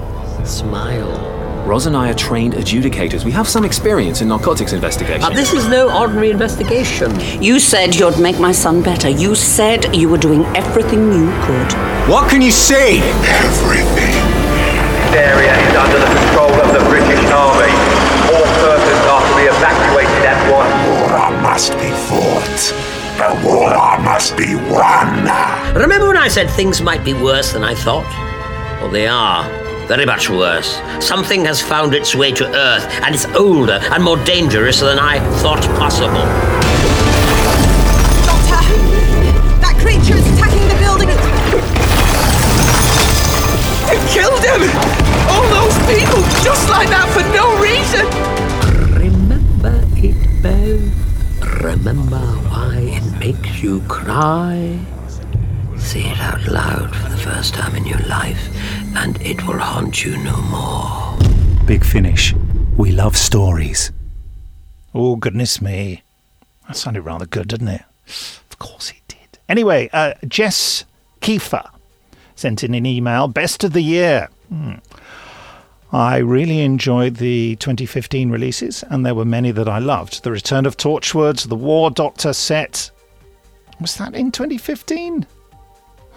Smile. 0.43 1.36
Roz 1.67 1.85
and 1.85 1.97
I 1.97 2.09
are 2.09 2.13
trained 2.13 2.53
adjudicators. 2.53 3.25
We 3.25 3.31
have 3.31 3.45
some 3.45 3.65
experience 3.65 4.21
in 4.21 4.29
narcotics 4.29 4.71
investigation. 4.71 5.19
But 5.19 5.35
this 5.35 5.51
is 5.51 5.67
no 5.67 5.93
ordinary 5.93 6.31
investigation. 6.31 7.11
You 7.43 7.59
said 7.59 7.93
you'd 7.93 8.17
make 8.19 8.39
my 8.39 8.53
son 8.53 8.81
better. 8.81 9.09
You 9.09 9.35
said 9.35 9.93
you 9.93 10.07
were 10.07 10.17
doing 10.17 10.45
everything 10.55 11.11
you 11.11 11.27
could. 11.43 11.73
What 12.07 12.29
can 12.29 12.41
you 12.41 12.51
say? 12.51 12.99
Everything. 13.43 14.15
This 15.11 15.15
area 15.19 15.51
is 15.67 15.75
under 15.75 15.99
the 15.99 16.07
control 16.07 16.55
of 16.55 16.71
the 16.71 16.83
British 16.87 17.25
Army. 17.35 17.73
All 18.31 18.47
persons 18.63 19.03
are 19.11 19.23
to 19.27 19.35
be 19.35 19.43
evacuated 19.51 20.23
at 20.23 20.39
once. 20.49 20.71
War 20.87 21.41
must 21.43 21.73
be 21.73 21.91
fought. 22.07 22.87
The 23.19 23.45
war 23.45 23.99
must 23.99 24.37
be 24.37 24.55
won. 24.71 25.27
Remember 25.75 26.07
when 26.07 26.17
I 26.17 26.29
said 26.29 26.49
things 26.49 26.81
might 26.81 27.03
be 27.03 27.13
worse 27.13 27.51
than 27.51 27.65
I 27.65 27.75
thought? 27.75 28.07
Well, 28.79 28.89
they 28.89 29.07
are. 29.07 29.66
Very 29.87 30.05
much 30.05 30.29
worse. 30.29 30.81
Something 30.99 31.45
has 31.45 31.61
found 31.61 31.93
its 31.93 32.13
way 32.13 32.33
to 32.33 32.45
Earth, 32.45 32.85
and 33.03 33.15
it's 33.15 33.25
older 33.27 33.79
and 33.81 34.03
more 34.03 34.17
dangerous 34.25 34.81
than 34.81 34.99
I 34.99 35.19
thought 35.39 35.61
possible. 35.79 36.25
Doctor! 38.27 38.59
That 39.63 39.77
creature 39.79 40.17
is 40.19 40.27
attacking 40.33 40.67
the 40.67 40.75
building! 40.83 41.07
It 43.87 44.01
killed 44.11 44.43
him! 44.43 44.67
All 45.31 45.47
those 45.55 45.77
people 45.87 46.21
just 46.43 46.67
like 46.69 46.89
that 46.89 47.07
for 47.15 47.23
no 47.31 47.55
reason! 47.63 48.05
Remember 48.99 49.81
it, 49.95 50.43
Bev. 50.43 51.63
Remember 51.63 52.25
why 52.49 52.75
it 52.79 53.19
makes 53.21 53.63
you 53.63 53.79
cry. 53.87 54.77
Say 55.77 56.01
it 56.01 56.19
out 56.19 56.45
loud 56.47 56.93
for 56.93 57.07
the 57.07 57.17
first 57.17 57.53
time 57.53 57.73
in 57.75 57.85
your 57.85 57.99
life, 57.99 58.49
and 58.97 59.21
it 59.21 59.45
will 59.45 59.59
haunt 59.59 60.03
you 60.03 60.17
no 60.17 60.35
more. 60.43 61.65
Big 61.67 61.85
Finish. 61.85 62.33
We 62.77 62.91
love 62.91 63.15
stories. 63.15 63.91
Oh, 64.93 65.15
goodness 65.15 65.61
me. 65.61 66.01
That 66.67 66.77
sounded 66.77 67.03
rather 67.03 67.27
good, 67.27 67.47
didn't 67.47 67.67
it? 67.67 67.83
Of 68.49 68.57
course 68.57 68.89
it 68.89 69.01
did. 69.07 69.39
Anyway, 69.47 69.89
uh, 69.93 70.15
Jess 70.27 70.83
Kiefer 71.21 71.69
sent 72.35 72.63
in 72.63 72.73
an 72.73 72.87
email 72.87 73.27
Best 73.27 73.63
of 73.63 73.73
the 73.73 73.81
Year. 73.81 74.29
Hmm. 74.49 74.75
I 75.93 76.17
really 76.17 76.61
enjoyed 76.61 77.17
the 77.17 77.55
2015 77.57 78.31
releases, 78.31 78.83
and 78.89 79.05
there 79.05 79.15
were 79.15 79.25
many 79.25 79.51
that 79.51 79.69
I 79.69 79.77
loved. 79.77 80.23
The 80.23 80.31
Return 80.31 80.65
of 80.65 80.75
Torchwood, 80.75 81.47
the 81.47 81.55
War 81.55 81.91
Doctor 81.91 82.33
set. 82.33 82.89
Was 83.79 83.95
that 83.97 84.15
in 84.15 84.31
2015? 84.31 85.27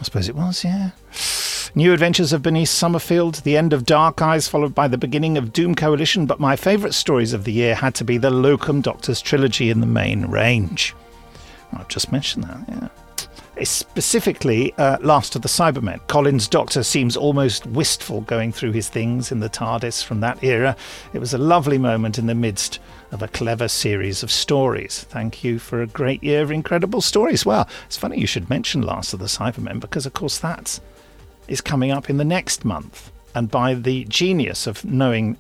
I 0.00 0.02
suppose 0.02 0.30
it 0.30 0.34
was, 0.34 0.64
yeah. 0.64 0.90
New 1.76 1.92
Adventures 1.92 2.32
of 2.32 2.42
Bernice 2.42 2.70
Summerfield, 2.70 3.36
the 3.36 3.56
end 3.56 3.72
of 3.72 3.86
Dark 3.86 4.20
Eyes, 4.20 4.48
followed 4.48 4.74
by 4.74 4.88
the 4.88 4.98
beginning 4.98 5.38
of 5.38 5.52
Doom 5.52 5.76
Coalition, 5.76 6.26
but 6.26 6.40
my 6.40 6.56
favourite 6.56 6.94
stories 6.94 7.32
of 7.32 7.44
the 7.44 7.52
year 7.52 7.76
had 7.76 7.94
to 7.94 8.04
be 8.04 8.18
the 8.18 8.30
Locum 8.30 8.80
Doctors 8.80 9.22
trilogy 9.22 9.70
in 9.70 9.80
the 9.80 9.86
main 9.86 10.26
range. 10.26 10.96
I've 11.72 11.86
just 11.86 12.10
mentioned 12.10 12.44
that, 12.44 12.64
yeah. 12.68 12.88
Specifically 13.62 14.72
uh, 14.78 14.96
Last 15.00 15.36
of 15.36 15.42
the 15.42 15.48
Cybermen. 15.48 16.00
Colin's 16.08 16.48
Doctor 16.48 16.82
seems 16.82 17.16
almost 17.16 17.66
wistful 17.66 18.22
going 18.22 18.52
through 18.52 18.72
his 18.72 18.88
things 18.88 19.30
in 19.30 19.40
the 19.40 19.50
TARDIS 19.50 20.02
from 20.02 20.20
that 20.20 20.42
era. 20.42 20.74
It 21.12 21.18
was 21.18 21.34
a 21.34 21.38
lovely 21.38 21.76
moment 21.76 22.18
in 22.18 22.26
the 22.26 22.34
midst 22.34 22.80
of 23.12 23.22
a 23.22 23.28
clever 23.28 23.68
series 23.68 24.22
of 24.22 24.32
stories. 24.32 25.04
Thank 25.10 25.44
you 25.44 25.58
for 25.58 25.82
a 25.82 25.86
great 25.86 26.24
year 26.24 26.40
of 26.42 26.50
incredible 26.50 27.02
stories. 27.02 27.44
Well, 27.44 27.68
it's 27.84 27.98
funny 27.98 28.18
you 28.18 28.26
should 28.26 28.48
mention 28.48 28.80
Last 28.80 29.12
of 29.12 29.20
the 29.20 29.26
Cybermen 29.26 29.78
because, 29.78 30.06
of 30.06 30.14
course, 30.14 30.38
that 30.38 30.80
is 31.50 31.60
coming 31.60 31.90
up 31.90 32.08
in 32.08 32.16
the 32.16 32.24
next 32.24 32.64
month. 32.64 33.10
And 33.34 33.50
by 33.50 33.74
the 33.74 34.04
genius 34.04 34.66
of 34.66 34.84
knowing 34.84 35.36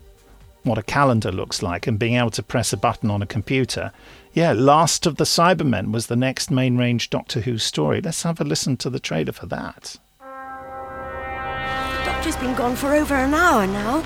what 0.62 0.76
a 0.76 0.82
calendar 0.82 1.32
looks 1.32 1.62
like 1.62 1.86
and 1.86 1.98
being 1.98 2.16
able 2.16 2.30
to 2.32 2.42
press 2.42 2.72
a 2.72 2.76
button 2.76 3.10
on 3.10 3.22
a 3.22 3.26
computer, 3.26 3.92
yeah, 4.32 4.52
Last 4.52 5.06
of 5.06 5.16
the 5.16 5.24
Cybermen 5.24 5.92
was 5.92 6.06
the 6.06 6.16
next 6.16 6.50
main 6.50 6.76
range 6.76 7.10
Doctor 7.10 7.40
Who 7.40 7.58
story. 7.58 8.00
Let's 8.00 8.22
have 8.24 8.40
a 8.40 8.44
listen 8.44 8.76
to 8.78 8.90
the 8.90 9.00
trailer 9.00 9.32
for 9.32 9.46
that. 9.46 9.96
The 10.20 12.04
Doctor's 12.04 12.36
been 12.36 12.54
gone 12.54 12.76
for 12.76 12.94
over 12.94 13.14
an 13.14 13.34
hour 13.34 13.66
now. 13.66 14.02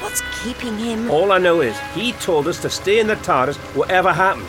What's 0.00 0.22
keeping 0.42 0.78
him? 0.78 1.10
All 1.10 1.32
I 1.32 1.38
know 1.38 1.60
is 1.60 1.78
he 1.94 2.12
told 2.12 2.48
us 2.48 2.60
to 2.62 2.70
stay 2.70 3.00
in 3.00 3.06
the 3.06 3.16
TARDIS 3.16 3.56
whatever 3.76 4.12
happened. 4.12 4.48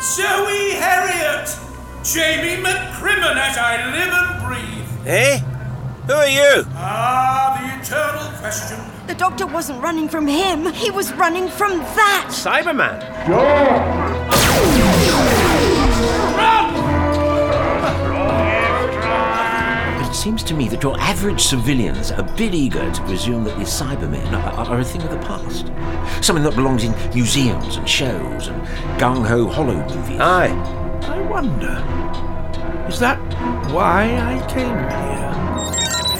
Zoe 0.00 0.72
Heriot! 0.72 1.64
Jamie 2.04 2.62
McCrimmon 2.62 3.36
as 3.36 3.56
I 3.56 3.90
live 3.90 4.12
and 4.12 4.44
breathe. 4.44 5.06
Eh? 5.06 5.40
Who 6.06 6.12
are 6.12 6.28
you? 6.28 6.64
Ah, 6.74 7.56
the 7.58 7.80
eternal 7.80 8.38
question. 8.38 8.78
The 9.06 9.14
doctor 9.14 9.46
wasn't 9.46 9.82
running 9.82 10.06
from 10.06 10.26
him, 10.26 10.70
he 10.74 10.90
was 10.90 11.10
running 11.14 11.48
from 11.48 11.78
that! 11.78 12.26
Cyberman? 12.28 13.00
Run! 16.36 16.74
But 19.98 20.10
it 20.10 20.14
seems 20.14 20.42
to 20.44 20.52
me 20.52 20.68
that 20.68 20.82
your 20.82 21.00
average 21.00 21.40
civilians 21.42 22.12
are 22.12 22.20
a 22.20 22.36
bit 22.36 22.52
eager 22.54 22.90
to 22.90 23.02
presume 23.04 23.44
that 23.44 23.56
these 23.58 23.68
Cybermen 23.70 24.30
are, 24.32 24.68
are 24.68 24.80
a 24.80 24.84
thing 24.84 25.00
of 25.00 25.10
the 25.10 25.16
past. 25.18 25.72
Something 26.22 26.44
that 26.44 26.54
belongs 26.54 26.84
in 26.84 26.92
museums 27.14 27.76
and 27.76 27.88
shows 27.88 28.48
and 28.48 28.60
gung 28.98 29.26
ho 29.26 29.46
hollow 29.46 29.76
movies. 29.88 30.20
Aye. 30.20 30.52
I 31.04 31.22
wonder. 31.22 31.82
Is 32.88 32.98
that 32.98 33.18
why 33.72 34.04
I 34.04 34.46
came 34.52 34.76
here? 34.76 35.43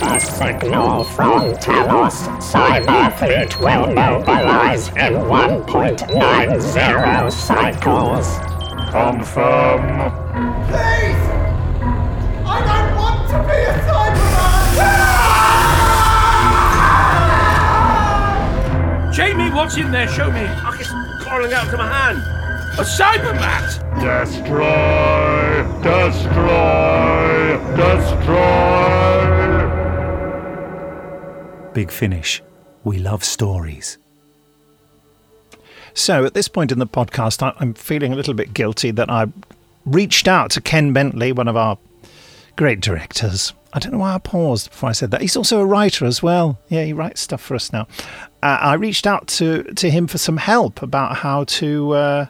A 0.07 0.21
signal 0.21 1.03
from 1.03 1.55
Talos. 1.55 2.29
Cyberfleet 2.39 3.59
will 3.59 3.87
mobilize 3.95 4.89
in 4.89 5.15
1.90 5.25 7.33
cycles. 7.33 8.39
Confirm. 8.91 10.11
Please! 10.69 11.25
I 12.47 12.49
don't 12.69 12.95
want 12.97 13.31
to 13.31 13.39
be 13.49 13.59
a 13.65 13.67
Cyberman! 19.09 19.15
Jamie, 19.15 19.51
what's 19.55 19.77
in 19.79 19.91
there? 19.91 20.09
Show 20.09 20.31
me. 20.31 20.45
Oh, 20.47 20.77
it's 20.79 20.93
crawling 21.25 21.55
out 21.55 21.71
to 21.71 21.77
my 21.79 21.89
hand. 21.89 22.19
A 22.79 22.83
Cybermat! 22.83 23.81
Destroy! 24.01 25.65
Destroy! 25.83 27.59
Destroy! 27.75 29.34
Big 31.75 31.91
Finish. 31.91 32.43
We 32.85 32.99
love 32.99 33.25
stories. 33.25 33.99
So, 35.93 36.25
at 36.25 36.35
this 36.35 36.49
point 36.49 36.73
in 36.73 36.79
the 36.79 36.87
podcast, 36.87 37.55
I'm 37.61 37.75
feeling 37.75 38.13
a 38.13 38.17
little 38.17 38.35
bit 38.35 38.55
guilty 38.55 38.91
that 38.93 39.11
I 39.11 39.27
reached 39.85 40.27
out 40.27 40.51
to 40.53 40.61
Ken 40.61 40.93
Bentley, 40.93 41.33
one 41.33 41.49
of 41.49 41.57
our 41.57 41.79
great 42.57 42.81
directors. 42.81 43.53
I 43.73 43.81
don't 43.81 43.93
know 43.93 43.99
why 43.99 44.15
I 44.15 44.19
paused 44.19 44.71
before 44.71 44.89
I 44.89 44.93
said 44.93 45.11
that. 45.11 45.21
He's 45.21 45.37
also 45.37 45.61
a 45.61 45.67
writer 45.67 46.05
as 46.05 46.23
well. 46.23 46.59
Yeah, 46.69 46.85
he 46.85 46.93
writes 46.93 47.21
stuff 47.21 47.41
for 47.41 47.55
us 47.57 47.73
now. 47.73 47.89
Uh, 48.43 48.59
I 48.61 48.75
reached 48.75 49.07
out 49.07 49.27
to, 49.29 49.65
to 49.65 49.91
him 49.91 50.07
for 50.07 50.19
some 50.19 50.37
help 50.37 50.81
about 50.81 51.17
how 51.17 51.45
to 51.45 51.93
uh, 51.93 52.27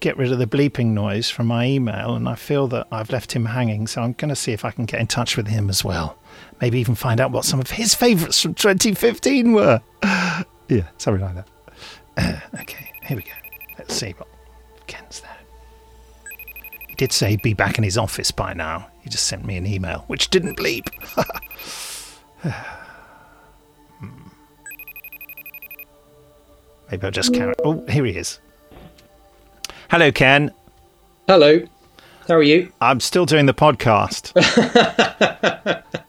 get 0.00 0.16
rid 0.16 0.32
of 0.32 0.38
the 0.38 0.46
bleeping 0.46 0.86
noise 0.86 1.30
from 1.30 1.46
my 1.46 1.66
email, 1.66 2.14
and 2.16 2.28
I 2.28 2.34
feel 2.34 2.66
that 2.68 2.88
I've 2.90 3.10
left 3.10 3.32
him 3.32 3.46
hanging, 3.46 3.86
so 3.86 4.02
I'm 4.02 4.14
going 4.14 4.30
to 4.30 4.36
see 4.36 4.52
if 4.52 4.64
I 4.64 4.72
can 4.72 4.84
get 4.84 5.00
in 5.00 5.06
touch 5.06 5.36
with 5.36 5.46
him 5.46 5.68
as 5.68 5.84
well. 5.84 6.18
Maybe 6.60 6.78
even 6.78 6.94
find 6.94 7.20
out 7.20 7.32
what 7.32 7.44
some 7.44 7.60
of 7.60 7.70
his 7.70 7.94
favourites 7.94 8.40
from 8.40 8.54
2015 8.54 9.52
were. 9.52 9.80
yeah, 10.02 10.44
something 10.98 11.24
like 11.24 11.44
that. 12.16 12.42
okay, 12.60 12.92
here 13.04 13.16
we 13.16 13.22
go. 13.22 13.32
Let's 13.78 13.94
see 13.94 14.12
what 14.12 14.28
Ken's 14.86 15.20
there. 15.20 15.36
He 16.88 16.94
did 16.94 17.12
say 17.12 17.30
he'd 17.30 17.42
be 17.42 17.54
back 17.54 17.78
in 17.78 17.84
his 17.84 17.98
office 17.98 18.30
by 18.30 18.54
now. 18.54 18.88
He 19.02 19.10
just 19.10 19.26
sent 19.26 19.44
me 19.44 19.56
an 19.56 19.66
email, 19.66 20.04
which 20.06 20.30
didn't 20.30 20.56
bleep. 20.56 20.88
Hmm. 23.98 24.28
Maybe 26.90 27.04
I'll 27.04 27.10
just 27.10 27.32
carry. 27.32 27.54
Oh, 27.64 27.84
here 27.88 28.04
he 28.04 28.12
is. 28.12 28.38
Hello, 29.90 30.12
Ken. 30.12 30.52
Hello. 31.26 31.62
How 32.28 32.34
are 32.34 32.42
you? 32.42 32.72
I'm 32.80 33.00
still 33.00 33.24
doing 33.24 33.46
the 33.46 33.54
podcast. 33.54 34.32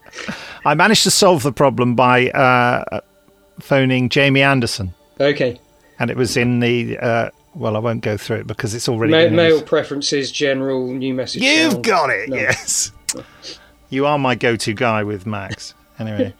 I 0.65 0.73
managed 0.75 1.03
to 1.03 1.11
solve 1.11 1.43
the 1.43 1.51
problem 1.51 1.95
by 1.95 2.29
uh, 2.31 3.01
phoning 3.59 4.09
Jamie 4.09 4.41
Anderson. 4.41 4.93
Okay. 5.19 5.59
And 5.99 6.09
it 6.11 6.17
was 6.17 6.37
in 6.37 6.59
the. 6.59 6.97
Uh, 6.97 7.29
well, 7.55 7.75
I 7.75 7.79
won't 7.79 8.01
go 8.01 8.17
through 8.17 8.37
it 8.37 8.47
because 8.47 8.75
it's 8.75 8.87
already. 8.87 9.11
Ma- 9.11 9.29
mail 9.35 9.61
preferences, 9.61 10.31
general, 10.31 10.93
new 10.93 11.13
message. 11.13 11.41
You've 11.41 11.81
got 11.81 12.09
it, 12.11 12.29
No. 12.29 12.35
yes. 12.35 12.91
You 13.89 14.05
are 14.05 14.19
my 14.19 14.35
go-to 14.35 14.73
guy 14.73 15.03
with 15.03 15.25
Macs. 15.25 15.73
Anyway. 15.97 16.33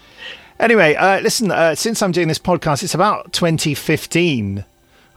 anyway, 0.60 0.94
uh, 0.94 1.20
listen. 1.20 1.50
Uh, 1.50 1.74
since 1.74 2.00
I'm 2.02 2.12
doing 2.12 2.28
this 2.28 2.38
podcast, 2.38 2.82
it's 2.82 2.94
about 2.94 3.32
2015. 3.32 4.64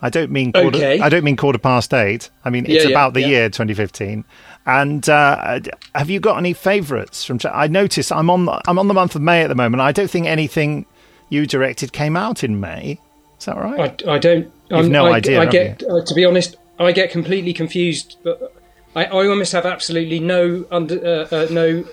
I 0.02 0.10
don't 0.10 0.32
mean 0.32 0.52
quarter. 0.52 0.78
Okay. 0.78 1.00
I 1.00 1.10
don't 1.10 1.24
mean 1.24 1.38
quarter 1.38 1.60
past 1.60 1.94
eight. 1.94 2.30
I 2.46 2.50
mean 2.50 2.66
it's 2.66 2.86
yeah, 2.86 2.92
about 2.92 3.14
the 3.14 3.22
yeah. 3.22 3.28
year 3.28 3.50
2015. 3.50 4.24
And 4.66 5.08
uh, 5.08 5.62
have 5.96 6.10
you 6.10 6.20
got 6.20 6.38
any 6.38 6.54
favourites 6.54 7.24
from? 7.24 7.40
I 7.46 7.68
noticed 7.68 8.12
I'm 8.12 8.30
on. 8.30 8.46
the- 8.46 8.62
I'm 8.68 8.78
on 8.78 8.90
the 8.90 8.94
month 8.94 9.16
of 9.16 9.22
May 9.22 9.42
at 9.42 9.48
the 9.48 9.56
moment. 9.56 9.82
I 9.82 9.94
don't 9.94 10.10
think 10.10 10.28
anything 10.28 10.86
you 11.30 11.46
directed 11.46 11.94
came 11.94 12.18
out 12.18 12.44
in 12.44 12.60
May. 12.60 13.00
Is 13.40 13.46
that 13.46 13.58
right? 13.58 14.04
I, 14.06 14.16
I 14.16 14.18
don't. 14.18 14.52
You've 14.70 14.90
no 14.90 15.06
I, 15.08 15.18
idea, 15.18 15.40
I 15.40 15.46
get, 15.46 15.82
uh, 15.84 16.04
to 16.04 16.14
be 16.14 16.26
honest, 16.26 16.58
I 16.80 16.92
get 16.92 17.12
completely 17.12 17.54
confused. 17.54 18.18
But 18.24 18.54
I, 18.96 19.06
I 19.06 19.28
almost 19.28 19.54
have 19.54 19.66
absolutely 19.66 20.20
no 20.20 20.66
under, 20.72 20.96
uh, 21.32 21.36
uh, 21.36 21.48
no 21.50 21.86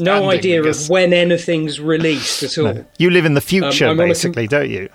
no 0.00 0.30
idea 0.30 0.62
of 0.62 0.88
when 0.90 1.12
anything's 1.12 1.80
released 1.80 2.42
at 2.42 2.58
all. 2.58 2.84
You 2.98 3.10
live 3.10 3.24
in 3.24 3.34
the 3.34 3.40
future, 3.40 3.86
Um, 3.86 3.96
basically, 3.96 4.46
don't 4.46 4.68
you? 4.68 4.88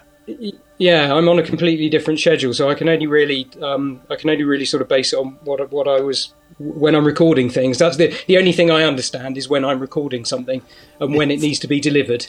Yeah, 0.77 1.13
I'm 1.13 1.29
on 1.29 1.39
a 1.39 1.43
completely 1.43 1.88
different 1.89 2.19
schedule, 2.19 2.53
so 2.53 2.69
I 2.69 2.75
can 2.75 2.89
only 2.89 3.07
really, 3.07 3.47
um, 3.61 4.01
I 4.09 4.17
can 4.17 4.29
only 4.29 4.43
really 4.43 4.65
sort 4.65 4.81
of 4.81 4.89
base 4.89 5.13
it 5.13 5.15
on 5.17 5.38
what 5.45 5.71
what 5.71 5.88
I 5.88 6.01
was 6.01 6.33
when 6.57 6.95
I'm 6.95 7.05
recording 7.05 7.49
things. 7.49 7.77
That's 7.77 7.95
the 7.95 8.13
the 8.27 8.38
only 8.38 8.51
thing 8.51 8.69
I 8.71 8.83
understand 8.83 9.38
is 9.38 9.47
when 9.47 9.63
I'm 9.63 9.79
recording 9.79 10.25
something 10.25 10.61
and 10.99 11.15
when 11.15 11.31
it 11.31 11.39
needs 11.39 11.59
to 11.59 11.67
be 11.67 11.79
delivered. 11.79 12.27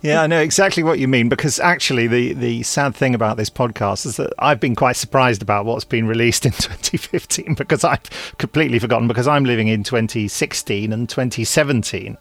Yeah, 0.00 0.22
I 0.22 0.26
know 0.26 0.40
exactly 0.40 0.82
what 0.82 0.98
you 0.98 1.08
mean 1.08 1.28
because 1.28 1.60
actually, 1.60 2.06
the, 2.06 2.32
the 2.32 2.62
sad 2.62 2.94
thing 2.96 3.14
about 3.14 3.36
this 3.36 3.50
podcast 3.50 4.06
is 4.06 4.16
that 4.16 4.32
I've 4.38 4.60
been 4.60 4.74
quite 4.74 4.96
surprised 4.96 5.42
about 5.42 5.66
what's 5.66 5.84
been 5.84 6.06
released 6.06 6.46
in 6.46 6.52
2015 6.52 7.52
because 7.54 7.84
I've 7.84 8.02
completely 8.38 8.78
forgotten 8.78 9.08
because 9.08 9.28
I'm 9.28 9.44
living 9.44 9.68
in 9.68 9.82
2016 9.84 10.90
and 10.90 11.06
2017, 11.06 12.16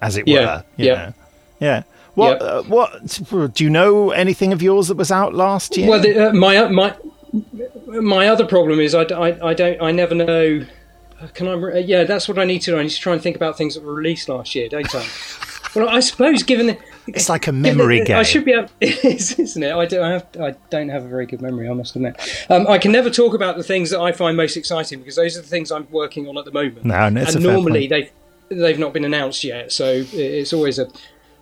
as 0.00 0.16
it 0.16 0.26
Yeah, 0.26 0.34
were. 0.56 0.64
you 0.76 0.86
yeah. 0.86 0.94
know. 0.94 1.12
Yeah. 1.60 1.82
What, 2.16 2.42
uh, 2.42 2.62
what 2.64 3.52
do 3.54 3.62
you 3.64 3.70
know 3.70 4.10
anything 4.10 4.52
of 4.52 4.60
yours 4.62 4.88
that 4.88 4.96
was 4.96 5.12
out 5.12 5.34
last 5.34 5.76
year? 5.76 5.88
Well, 5.88 6.00
the, 6.00 6.30
uh, 6.30 6.32
my 6.32 6.56
uh, 6.56 6.68
my 6.70 6.94
my 7.86 8.28
other 8.28 8.46
problem 8.46 8.80
is 8.80 8.94
I, 8.94 9.02
I- 9.02 9.48
I 9.50 9.54
don't 9.54 9.80
I 9.80 9.90
never 9.92 10.14
know. 10.14 10.64
uh, 11.20 11.26
Can 11.34 11.48
I? 11.48 11.52
re- 11.52 11.74
uh, 11.74 11.78
Yeah, 11.86 12.04
that's 12.04 12.26
what 12.28 12.38
I 12.38 12.44
need 12.44 12.60
to 12.62 12.72
do. 12.72 12.78
I 12.78 12.82
need 12.82 12.90
to 12.90 13.00
try 13.00 13.12
and 13.12 13.22
think 13.22 13.36
about 13.36 13.56
things 13.58 13.74
that 13.74 13.84
were 13.84 13.94
released 13.94 14.28
last 14.28 14.54
year, 14.54 14.68
don't 14.68 14.92
I? 14.94 15.06
well, 15.74 15.88
I 15.88 16.00
suppose 16.00 16.42
given 16.42 16.66
the 16.68 16.78
it's 17.06 17.28
like 17.28 17.46
a 17.46 17.52
given 17.52 17.62
memory 17.62 18.10
I 18.12 18.22
should 18.24 18.44
be 18.44 18.52
able, 18.52 18.68
it 18.80 19.04
is, 19.04 19.38
isn't 19.38 19.62
it? 19.62 19.72
I 19.72 19.86
don't 19.86 20.02
I 20.02 20.12
have 20.12 20.26
I 20.40 20.54
don't 20.70 20.88
have 20.88 21.04
a 21.04 21.08
very 21.08 21.26
good 21.26 21.40
memory. 21.42 21.68
I 21.68 21.72
must 21.74 21.94
admit. 21.96 22.16
Um, 22.48 22.66
I 22.66 22.78
can 22.78 22.92
never 22.92 23.10
talk 23.10 23.34
about 23.34 23.56
the 23.56 23.62
things 23.62 23.90
that 23.90 24.00
I 24.00 24.12
find 24.12 24.36
most 24.36 24.56
exciting 24.56 24.98
because 25.00 25.16
those 25.16 25.36
are 25.36 25.42
the 25.42 25.46
things 25.48 25.70
I'm 25.70 25.86
working 25.90 26.26
on 26.28 26.38
at 26.38 26.44
the 26.46 26.52
moment. 26.52 26.84
No, 26.84 27.08
no, 27.10 27.20
it's 27.20 27.34
and 27.34 27.44
normally 27.44 27.86
they've 27.86 28.10
they've 28.48 28.78
not 28.78 28.92
been 28.92 29.04
announced 29.04 29.44
yet, 29.44 29.70
so 29.72 30.04
it's 30.12 30.52
always 30.52 30.78
a 30.78 30.88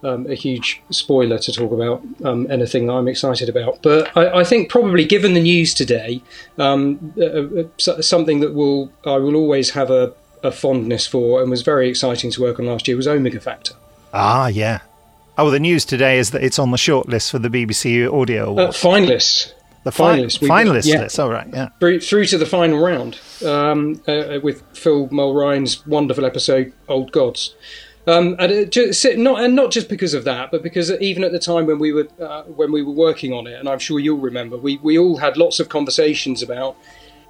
um, 0.05 0.27
a 0.31 0.35
huge 0.35 0.83
spoiler 0.91 1.39
to 1.39 1.53
talk 1.53 1.73
about 1.73 2.03
um, 2.25 2.47
anything 2.51 2.87
that 2.87 2.93
I'm 2.93 3.09
excited 3.09 3.49
about. 3.49 3.83
But 3.83 4.17
I, 4.17 4.41
I 4.41 4.45
think 4.45 4.69
probably 4.69 5.05
given 5.05 5.35
the 5.35 5.41
news 5.43 5.75
today, 5.75 6.23
um, 6.59 7.13
uh, 7.21 7.63
uh, 7.91 8.03
something 8.03 8.41
that 8.41 8.55
will 8.55 8.93
I 9.05 9.17
will 9.17 9.35
always 9.37 9.71
have 9.71 9.91
a, 9.91 10.13
a 10.43 10.53
fondness 10.53 11.07
for 11.07 11.41
and 11.41 11.51
was 11.51 11.63
very 11.63 11.89
exciting 11.89 12.31
to 12.33 12.43
work 12.43 12.59
on 12.59 12.67
last 12.67 12.87
year 12.87 12.97
was 12.97 13.09
Omega 13.09 13.41
Factor. 13.41 13.75
Ah, 14.13 14.49
yeah. 14.49 14.81
Oh, 15.37 15.51
the 15.51 15.59
news 15.59 15.85
today 15.85 16.19
is 16.19 16.31
that 16.31 16.45
it's 16.45 16.59
on 16.61 16.71
the 16.71 16.77
shortlist 16.77 17.31
for 17.31 17.41
the 17.41 17.49
BBC 17.49 18.07
Audio 18.13 18.51
Uh, 18.51 18.51
Awards. 18.51 18.81
finalists. 18.81 19.53
the 19.83 19.91
fi- 19.91 20.19
finalists. 20.21 20.41
We- 20.41 20.49
finalist 20.49 20.87
yeah. 20.87 21.01
list. 21.01 21.19
All 21.19 21.29
right, 21.31 21.47
yeah. 21.53 21.69
through, 21.81 22.01
through 22.01 22.27
to 22.27 22.39
the 22.39 22.47
final 22.47 22.79
round 22.79 23.19
um, 23.45 24.01
uh, 24.07 24.39
with 24.43 24.63
Phil 24.77 25.09
Mulryne's 25.11 25.85
wonderful 25.87 26.25
episode 26.25 26.73
"Old 26.89 27.11
Gods." 27.11 27.55
Um, 28.07 28.37
and 28.39 28.71
just, 28.71 29.07
not 29.17 29.43
and 29.43 29.57
not 29.57 29.71
just 29.71 29.89
because 29.89 30.13
of 30.13 30.25
that, 30.25 30.51
but 30.51 30.63
because 30.63 30.91
even 31.01 31.25
at 31.25 31.33
the 31.33 31.39
time 31.39 31.67
when 31.67 31.79
we 31.79 31.93
were 31.93 32.09
uh, 32.21 32.43
when 32.43 32.71
we 32.71 32.83
were 32.83 32.93
working 32.93 33.33
on 33.33 33.47
it, 33.47 33.59
and 33.59 33.69
I'm 33.69 33.79
sure 33.79 33.99
you'll 33.99 34.19
remember, 34.19 34.59
we, 34.59 34.77
we 34.83 34.99
all 34.99 35.17
had 35.17 35.39
lots 35.39 35.59
of 35.59 35.71
conversations 35.71 36.43
about 36.43 36.77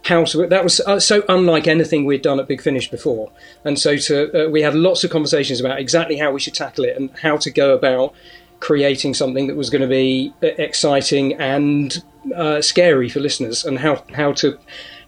how 0.06 0.24
to. 0.24 0.46
That 0.48 0.64
was 0.64 0.80
uh, 0.80 0.98
so 0.98 1.22
unlike 1.28 1.68
anything 1.68 2.04
we'd 2.04 2.22
done 2.22 2.40
at 2.40 2.48
Big 2.48 2.60
Finish 2.60 2.90
before, 2.90 3.30
and 3.64 3.78
so 3.78 3.96
to 3.96 4.46
uh, 4.46 4.50
we 4.50 4.62
had 4.62 4.74
lots 4.74 5.04
of 5.04 5.10
conversations 5.10 5.60
about 5.60 5.78
exactly 5.78 6.16
how 6.16 6.32
we 6.32 6.40
should 6.40 6.54
tackle 6.54 6.84
it 6.84 6.96
and 6.96 7.10
how 7.18 7.36
to 7.36 7.50
go 7.50 7.74
about 7.74 8.12
creating 8.58 9.14
something 9.14 9.46
that 9.46 9.56
was 9.56 9.70
going 9.70 9.82
to 9.82 9.88
be 9.88 10.32
uh, 10.42 10.46
exciting 10.58 11.34
and 11.34 12.02
uh, 12.34 12.60
scary 12.60 13.08
for 13.08 13.20
listeners, 13.20 13.64
and 13.64 13.78
how 13.78 14.02
how 14.12 14.32
to 14.32 14.58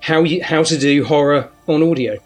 how 0.01 0.23
you 0.23 0.45
how 0.45 0.63
to 0.63 0.79
do 0.79 1.05
horror 1.05 1.51
on 1.67 1.83
audio. 1.83 2.19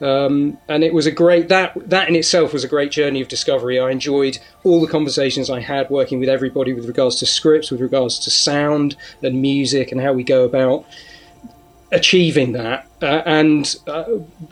Um, 0.00 0.58
and 0.68 0.84
it 0.84 0.92
was 0.92 1.06
a 1.06 1.10
great 1.10 1.48
that 1.48 1.72
that 1.88 2.08
in 2.08 2.16
itself 2.16 2.52
was 2.52 2.64
a 2.64 2.68
great 2.68 2.90
journey 2.90 3.22
of 3.22 3.28
discovery. 3.28 3.80
I 3.80 3.90
enjoyed 3.90 4.38
all 4.62 4.80
the 4.80 4.86
conversations 4.86 5.48
I 5.48 5.60
had 5.60 5.88
working 5.88 6.20
with 6.20 6.28
everybody 6.28 6.72
with 6.74 6.86
regards 6.86 7.16
to 7.16 7.26
scripts, 7.26 7.70
with 7.70 7.80
regards 7.80 8.18
to 8.20 8.30
sound 8.30 8.96
and 9.22 9.40
music, 9.40 9.92
and 9.92 10.00
how 10.00 10.12
we 10.12 10.22
go 10.22 10.44
about 10.44 10.84
achieving 11.92 12.52
that, 12.52 12.86
uh, 13.00 13.22
and 13.24 13.76
uh, 13.86 14.04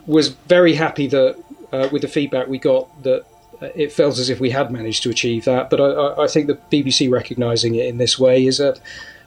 was 0.07 0.29
very 0.29 0.73
happy 0.73 1.07
that 1.07 1.37
uh, 1.71 1.89
with 1.91 2.01
the 2.01 2.07
feedback 2.07 2.47
we 2.47 2.57
got 2.57 3.03
that 3.03 3.25
uh, 3.61 3.69
it 3.75 3.91
felt 3.91 4.17
as 4.17 4.29
if 4.29 4.39
we 4.39 4.49
had 4.49 4.71
managed 4.71 5.03
to 5.03 5.09
achieve 5.09 5.45
that. 5.45 5.69
But 5.69 5.79
I, 5.79 5.85
I, 5.85 6.23
I 6.23 6.27
think 6.27 6.47
the 6.47 6.55
BBC 6.71 7.11
recognising 7.11 7.75
it 7.75 7.85
in 7.85 7.97
this 7.97 8.17
way 8.17 8.45
is 8.45 8.59
a 8.59 8.75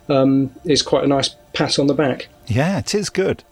um, 0.09 0.51
is 0.65 0.83
quite 0.83 1.05
a 1.05 1.07
nice 1.07 1.35
pat 1.53 1.79
on 1.79 1.87
the 1.87 1.95
back. 1.95 2.29
Yeah, 2.47 2.79
it 2.79 2.95
is 2.95 3.11
good. 3.11 3.45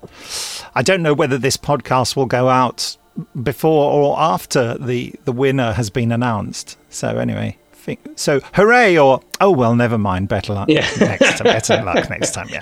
I 0.74 0.82
don't 0.82 1.02
know 1.02 1.14
whether 1.14 1.38
this 1.38 1.56
podcast 1.56 2.16
will 2.16 2.26
go 2.26 2.48
out 2.48 2.96
before 3.42 3.90
or 3.92 4.18
after 4.18 4.76
the 4.78 5.14
the 5.24 5.32
winner 5.32 5.72
has 5.72 5.90
been 5.90 6.12
announced. 6.12 6.76
So 6.90 7.18
anyway, 7.18 7.56
think, 7.72 8.00
so 8.16 8.40
hooray 8.54 8.96
or 8.98 9.20
oh 9.40 9.50
well, 9.50 9.74
never 9.74 9.98
mind. 9.98 10.28
Better 10.28 10.52
luck 10.54 10.68
Yeah. 10.68 10.86
next 10.98 11.38
time. 11.38 11.44
Better 11.44 11.82
luck 11.82 12.10
next 12.10 12.32
time. 12.32 12.48
Yeah, 12.50 12.60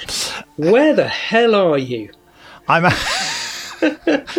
Where 0.56 0.94
the 0.94 1.08
hell 1.08 1.54
are 1.54 1.78
you? 1.78 2.10
I'm. 2.68 2.84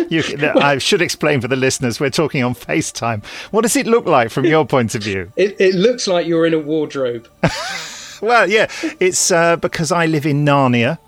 you, 0.08 0.22
I 0.56 0.78
should 0.78 1.00
explain 1.02 1.40
for 1.40 1.48
the 1.48 1.56
listeners. 1.56 2.00
We're 2.00 2.10
talking 2.10 2.42
on 2.42 2.54
FaceTime. 2.54 3.24
What 3.52 3.62
does 3.62 3.76
it 3.76 3.86
look 3.86 4.06
like 4.06 4.30
from 4.30 4.44
your 4.44 4.66
point 4.66 4.94
of 4.96 5.02
view? 5.02 5.30
It, 5.36 5.54
it 5.60 5.74
looks 5.74 6.08
like 6.08 6.26
you're 6.26 6.46
in 6.46 6.54
a 6.54 6.58
wardrobe. 6.58 7.28
Well, 8.22 8.48
yeah, 8.48 8.68
it's 9.00 9.30
uh, 9.30 9.56
because 9.56 9.92
I 9.92 10.06
live 10.06 10.26
in 10.26 10.44
Narnia, 10.44 10.98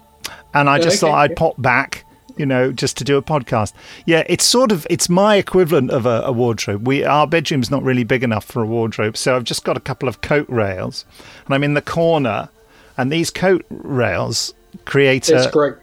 and 0.55 0.68
I 0.68 0.79
just 0.79 1.03
Okay, 1.03 1.11
thought 1.11 1.18
I'd 1.18 1.37
pop 1.37 1.55
back, 1.61 2.05
you 2.37 2.47
know, 2.47 2.73
just 2.73 2.97
to 2.99 3.05
do 3.05 3.16
a 3.16 3.23
podcast. 3.23 3.73
Yeah, 4.07 4.25
it's 4.27 4.44
sort 4.44 4.73
of 4.73 4.87
it's 4.90 5.09
my 5.09 5.37
equivalent 5.37 5.90
of 5.90 6.07
a, 6.07 6.23
a 6.25 6.33
wardrobe. 6.33 6.87
We 6.87 7.05
our 7.05 7.27
bedroom's 7.27 7.71
not 7.71 7.83
really 7.83 8.05
big 8.05 8.23
enough 8.23 8.44
for 8.44 8.62
a 8.62 8.66
wardrobe, 8.66 9.16
so 9.16 9.37
I've 9.37 9.44
just 9.44 9.64
got 9.64 9.77
a 9.77 9.81
couple 9.81 10.09
of 10.09 10.21
coat 10.21 10.49
rails, 10.49 11.05
and 11.47 11.55
I'm 11.55 11.64
in 11.64 11.75
the 11.75 11.83
corner, 11.83 12.49
and 12.97 13.11
these 13.12 13.31
coat 13.31 13.64
rails 13.71 14.55
create 14.85 15.29
It's 15.29 15.47
a. 15.47 15.51
great. 15.51 15.75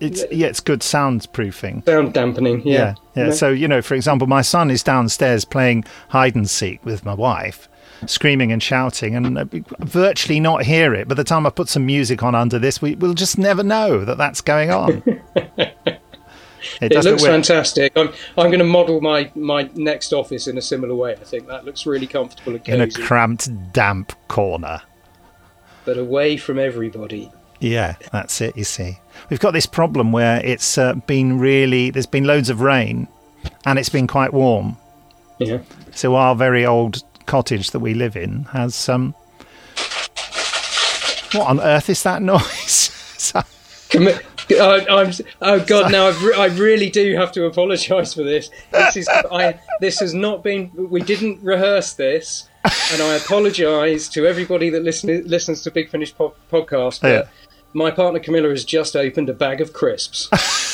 It's 0.00 0.24
yeah, 0.30 0.48
it's 0.48 0.60
good 0.60 0.80
soundproofing. 0.80 1.84
Sound 1.86 2.12
dampening, 2.12 2.62
yeah. 2.66 2.96
yeah, 3.14 3.26
yeah. 3.26 3.30
So 3.32 3.48
you 3.50 3.68
know, 3.68 3.80
for 3.80 3.94
example, 3.94 4.26
my 4.26 4.42
son 4.42 4.70
is 4.70 4.82
downstairs 4.82 5.44
playing 5.44 5.84
hide 6.08 6.34
and 6.34 6.50
seek 6.50 6.84
with 6.84 7.04
my 7.04 7.14
wife, 7.14 7.68
screaming 8.10 8.52
and 8.52 8.62
shouting, 8.62 9.14
and 9.14 9.38
uh, 9.38 9.44
virtually 9.80 10.40
not 10.40 10.64
hear 10.64 10.94
it. 10.94 11.08
By 11.08 11.14
the 11.14 11.24
time 11.24 11.46
I 11.46 11.50
put 11.50 11.68
some 11.68 11.86
music 11.86 12.22
on 12.22 12.34
under 12.34 12.58
this, 12.58 12.80
we 12.82 12.94
will 12.94 13.14
just 13.14 13.38
never 13.38 13.62
know 13.62 14.04
that 14.04 14.18
that's 14.18 14.40
going 14.40 14.70
on. 14.70 15.02
it 15.36 15.98
It, 16.80 16.92
looks 17.04 17.22
work- 17.22 17.30
fantastic. 17.30 17.92
I'm, 17.96 18.08
I'm 18.36 18.46
going 18.48 18.58
to 18.58 18.64
model 18.64 19.00
my, 19.00 19.30
my 19.34 19.68
next 19.74 20.12
office 20.12 20.46
in 20.46 20.58
a 20.58 20.62
similar 20.62 20.94
way. 20.94 21.12
I 21.12 21.24
think 21.24 21.46
that 21.48 21.64
looks 21.64 21.86
really 21.86 22.06
comfortable 22.06 22.54
and 22.54 22.68
in 22.68 22.80
a 22.80 22.90
cramped, 22.90 23.72
damp 23.72 24.12
corner. 24.28 24.82
but 25.84 25.98
away 25.98 26.36
from 26.36 26.58
everybody. 26.58 27.30
Yeah, 27.60 27.94
that's 28.12 28.40
it. 28.40 28.56
You 28.56 28.64
see, 28.64 28.98
we've 29.30 29.40
got 29.40 29.52
this 29.52 29.66
problem 29.66 30.12
where 30.12 30.44
it's 30.44 30.76
uh, 30.76 30.94
been 31.06 31.38
really 31.38 31.90
there's 31.90 32.04
been 32.06 32.24
loads 32.24 32.50
of 32.50 32.60
rain, 32.60 33.08
and 33.64 33.78
it's 33.78 33.88
been 33.88 34.06
quite 34.06 34.34
warm. 34.34 34.76
Yeah. 35.38 35.60
So 35.92 36.14
our 36.16 36.34
very 36.34 36.66
old 36.66 37.02
cottage 37.26 37.70
that 37.72 37.80
we 37.80 37.94
live 37.94 38.16
in 38.16 38.44
has 38.52 38.88
um. 38.88 39.14
What 41.32 41.48
on 41.48 41.60
earth 41.60 41.90
is 41.90 42.02
that 42.04 42.22
noise? 42.32 43.32
I, 44.50 44.86
I'm, 44.90 45.12
oh 45.40 45.64
God! 45.64 45.90
Now 45.90 46.06
I've 46.08 46.22
re- 46.22 46.34
I 46.34 46.46
really 46.46 46.90
do 46.90 47.14
have 47.16 47.32
to 47.32 47.46
apologise 47.46 48.14
for 48.14 48.22
this. 48.22 48.50
This 48.72 48.96
is 48.98 49.08
I. 49.08 49.58
This 49.80 50.00
has 50.00 50.12
not 50.14 50.42
been. 50.44 50.70
We 50.74 51.00
didn't 51.00 51.42
rehearse 51.42 51.94
this, 51.94 52.48
and 52.92 53.00
I 53.02 53.14
apologise 53.14 54.08
to 54.10 54.26
everybody 54.26 54.70
that 54.70 54.82
listen, 54.82 55.26
listens 55.26 55.62
to 55.62 55.70
Big 55.70 55.90
Finish 55.90 56.14
po- 56.14 56.34
podcast. 56.52 57.00
But 57.00 57.08
Yeah. 57.08 57.22
my 57.72 57.90
partner 57.90 58.20
Camilla 58.20 58.50
has 58.50 58.64
just 58.64 58.94
opened 58.96 59.28
a 59.30 59.34
bag 59.34 59.60
of 59.60 59.72
crisps. 59.72 60.28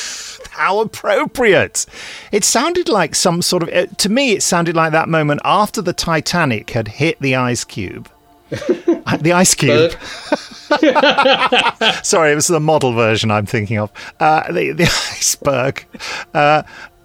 How 0.60 0.80
appropriate! 0.80 1.86
It 2.32 2.44
sounded 2.44 2.90
like 2.90 3.14
some 3.14 3.40
sort 3.40 3.62
of. 3.62 3.70
uh, 3.70 3.86
To 3.96 4.10
me, 4.10 4.32
it 4.32 4.42
sounded 4.42 4.76
like 4.76 4.92
that 4.92 5.08
moment 5.08 5.40
after 5.42 5.80
the 5.80 5.94
Titanic 5.94 6.68
had 6.70 6.86
hit 6.88 7.18
the 7.18 7.34
ice 7.34 7.64
cube. 7.64 8.10
Uh, 8.52 9.16
the 9.16 9.32
ice 9.32 9.54
cube. 9.62 9.92
Sorry, 12.04 12.32
it 12.32 12.34
was 12.34 12.48
the 12.48 12.60
model 12.60 12.92
version 12.92 13.30
I'm 13.30 13.46
thinking 13.46 13.78
of. 13.78 13.90
Uh, 14.20 14.52
the, 14.52 14.72
the 14.72 14.84
iceberg. 15.12 15.86
Uh, 16.34 16.62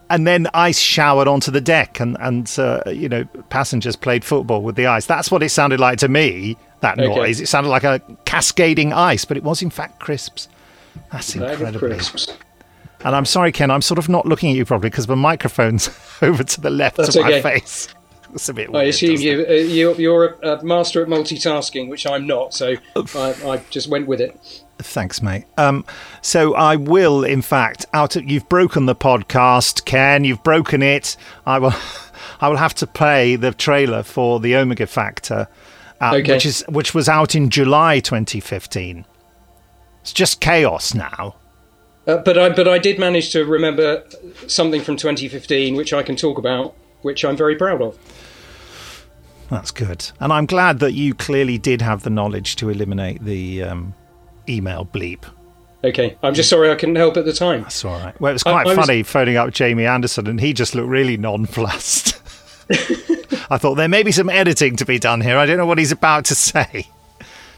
and 0.09 0.27
then 0.27 0.47
ice 0.53 0.77
showered 0.77 1.29
onto 1.29 1.49
the 1.49 1.61
deck, 1.61 2.01
and, 2.01 2.17
and 2.19 2.53
uh, 2.59 2.81
you 2.87 3.07
know, 3.07 3.23
passengers 3.49 3.95
played 3.95 4.25
football 4.25 4.61
with 4.63 4.75
the 4.75 4.85
ice. 4.85 5.05
That's 5.05 5.31
what 5.31 5.41
it 5.41 5.49
sounded 5.49 5.79
like 5.79 5.97
to 5.99 6.09
me, 6.09 6.57
that 6.81 6.99
Okay. 6.99 7.15
noise. 7.15 7.39
It 7.39 7.47
sounded 7.47 7.69
like 7.69 7.85
a 7.85 8.01
cascading 8.25 8.91
ice, 8.91 9.23
but 9.25 9.37
it 9.37 9.43
was 9.43 9.61
in 9.61 9.69
fact 9.69 9.99
crisps. 9.99 10.49
That's 11.11 11.35
incredible. 11.35 11.79
crisps. 11.79 12.33
And 13.05 13.15
I'm 13.15 13.25
sorry, 13.25 13.51
Ken, 13.51 13.69
I'm 13.69 13.83
sort 13.83 13.99
of 13.99 14.09
not 14.09 14.25
looking 14.25 14.49
at 14.49 14.57
you 14.57 14.65
properly 14.65 14.89
because 14.89 15.05
the 15.05 15.15
microphone's 15.15 15.89
over 16.23 16.43
to 16.43 16.59
the 16.61 16.71
left 16.71 16.97
That's 16.97 17.15
of 17.15 17.23
my 17.23 17.33
okay. 17.33 17.41
face. 17.59 17.87
It's 18.33 18.49
a 18.49 18.53
bit 18.53 18.69
weird. 18.69 18.83
I 18.83 18.87
assume 18.89 19.15
you, 19.21 19.45
uh, 19.47 19.53
you're, 19.53 19.95
you're 19.95 20.25
a, 20.43 20.57
a 20.57 20.63
master 20.65 21.01
at 21.01 21.07
multitasking, 21.07 21.87
which 21.89 22.05
I'm 22.05 22.27
not. 22.27 22.53
So 22.53 22.75
I, 22.97 23.33
I 23.45 23.61
just 23.69 23.87
went 23.87 24.07
with 24.07 24.19
it. 24.19 24.61
Thanks, 24.79 25.21
mate. 25.21 25.45
Um, 25.57 25.85
so 26.21 26.53
I 26.53 26.75
will, 26.75 27.23
in 27.23 27.41
fact, 27.41 27.85
out 27.93 28.17
of 28.17 28.29
you've 28.29 28.49
broken 28.49 28.87
the 28.87 28.95
podcast, 28.95 29.85
Ken. 29.85 30.25
You've 30.25 30.43
broken 30.43 30.81
it. 30.81 31.15
I 31.45 31.59
will, 31.59 31.73
I 32.41 32.49
will 32.49 32.57
have 32.57 32.73
to 32.75 32.87
play 32.87 33.37
the 33.37 33.53
trailer 33.53 34.03
for 34.03 34.41
the 34.41 34.57
Omega 34.57 34.87
Factor, 34.87 35.47
uh, 36.01 36.15
Okay. 36.15 36.33
which 36.33 36.45
is 36.45 36.65
which 36.67 36.93
was 36.93 37.07
out 37.07 37.35
in 37.35 37.49
July 37.49 38.01
2015. 38.01 39.05
It's 40.01 40.11
just 40.11 40.41
chaos 40.41 40.93
now. 40.93 41.35
Uh, 42.07 42.17
but 42.17 42.37
I 42.37 42.49
but 42.49 42.67
I 42.67 42.77
did 42.77 42.99
manage 42.99 43.31
to 43.31 43.45
remember 43.45 44.03
something 44.47 44.81
from 44.81 44.95
2015, 44.97 45.75
which 45.75 45.93
I 45.93 46.03
can 46.03 46.15
talk 46.15 46.37
about, 46.37 46.75
which 47.01 47.25
I'm 47.25 47.35
very 47.35 47.55
proud 47.55 47.81
of. 47.81 47.97
That's 49.49 49.71
good, 49.71 50.11
and 50.19 50.33
I'm 50.33 50.45
glad 50.45 50.79
that 50.79 50.93
you 50.93 51.13
clearly 51.13 51.57
did 51.57 51.81
have 51.81 52.03
the 52.03 52.09
knowledge 52.09 52.55
to 52.57 52.69
eliminate 52.69 53.23
the 53.23 53.63
um, 53.63 53.93
email 54.49 54.85
bleep. 54.85 55.23
Okay, 55.83 56.17
I'm 56.23 56.33
just 56.33 56.49
sorry 56.49 56.71
I 56.71 56.75
couldn't 56.75 56.95
help 56.95 57.15
at 57.17 57.25
the 57.25 57.33
time. 57.33 57.61
That's 57.61 57.85
all 57.85 57.99
right. 57.99 58.19
Well, 58.19 58.31
it 58.31 58.33
was 58.33 58.43
quite 58.43 58.65
I 58.65 58.75
was- 58.75 58.75
funny 58.75 59.03
phoning 59.03 59.37
up 59.37 59.51
Jamie 59.51 59.85
Anderson, 59.85 60.27
and 60.27 60.39
he 60.39 60.53
just 60.53 60.73
looked 60.73 60.89
really 60.89 61.17
nonplussed. 61.17 62.21
I 63.49 63.57
thought 63.57 63.75
there 63.75 63.87
may 63.87 64.01
be 64.01 64.11
some 64.11 64.29
editing 64.29 64.75
to 64.77 64.85
be 64.85 64.97
done 64.97 65.21
here. 65.21 65.37
I 65.37 65.45
don't 65.45 65.57
know 65.57 65.67
what 65.67 65.77
he's 65.77 65.91
about 65.91 66.25
to 66.25 66.35
say, 66.35 66.87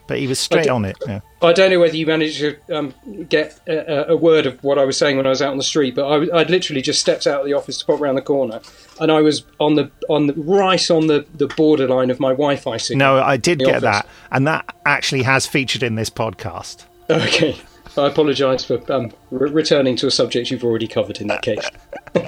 but 0.08 0.20
he 0.20 0.28
was 0.28 0.40
straight 0.40 0.70
on 0.70 0.86
it. 0.86 0.98
Yeah. 1.08 1.20
I 1.42 1.54
don't 1.54 1.70
know 1.70 1.80
whether 1.80 1.96
you 1.96 2.06
managed 2.06 2.40
to 2.40 2.58
um, 2.76 2.94
get 3.30 3.60
a, 3.68 4.12
a- 4.12 4.18
word 4.18 4.46
of 4.46 4.64
what 4.64 4.80
I 4.80 4.86
was 4.86 4.98
saying 4.98 5.18
when 5.18 5.26
I 5.28 5.30
was 5.30 5.42
out 5.42 5.52
on 5.52 5.58
the 5.58 5.64
street, 5.64 5.94
but 5.96 6.08
I, 6.08 6.18
would 6.18 6.50
literally 6.50 6.82
just 6.82 7.00
stepped 7.00 7.28
out 7.28 7.42
of 7.42 7.46
the 7.46 7.54
office 7.54 7.78
to 7.78 7.86
pop 7.86 8.02
around 8.02 8.16
the 8.16 8.22
corner, 8.22 8.60
and 9.00 9.12
I 9.12 9.22
was 9.22 9.44
on 9.60 9.76
the 9.76 9.92
on 10.10 10.28
the 10.28 10.34
right 10.34 10.90
on 10.90 11.08
the, 11.08 11.26
the 11.36 11.48
borderline 11.48 12.10
of 12.10 12.20
my 12.20 12.30
Wi-Fi 12.30 12.78
signal. 12.78 13.16
No, 13.16 13.22
I 13.22 13.38
did 13.38 13.60
get 13.60 13.70
office. 13.70 13.82
that, 13.84 14.08
and 14.32 14.48
that 14.48 14.76
actually 14.86 15.24
has 15.24 15.46
featured 15.46 15.84
in 15.84 15.96
this 15.96 16.10
podcast. 16.10 16.86
Okay, 17.10 17.56
I 17.98 18.08
apologise 18.08 18.66
for 18.66 18.82
um, 18.92 19.12
re- 19.30 19.52
returning 19.52 19.96
to 19.98 20.08
a 20.08 20.12
subject 20.12 20.50
you've 20.50 20.64
already 20.64 20.88
covered 20.88 21.22
in 21.22 21.28
that 21.28 21.42
case. 21.44 21.70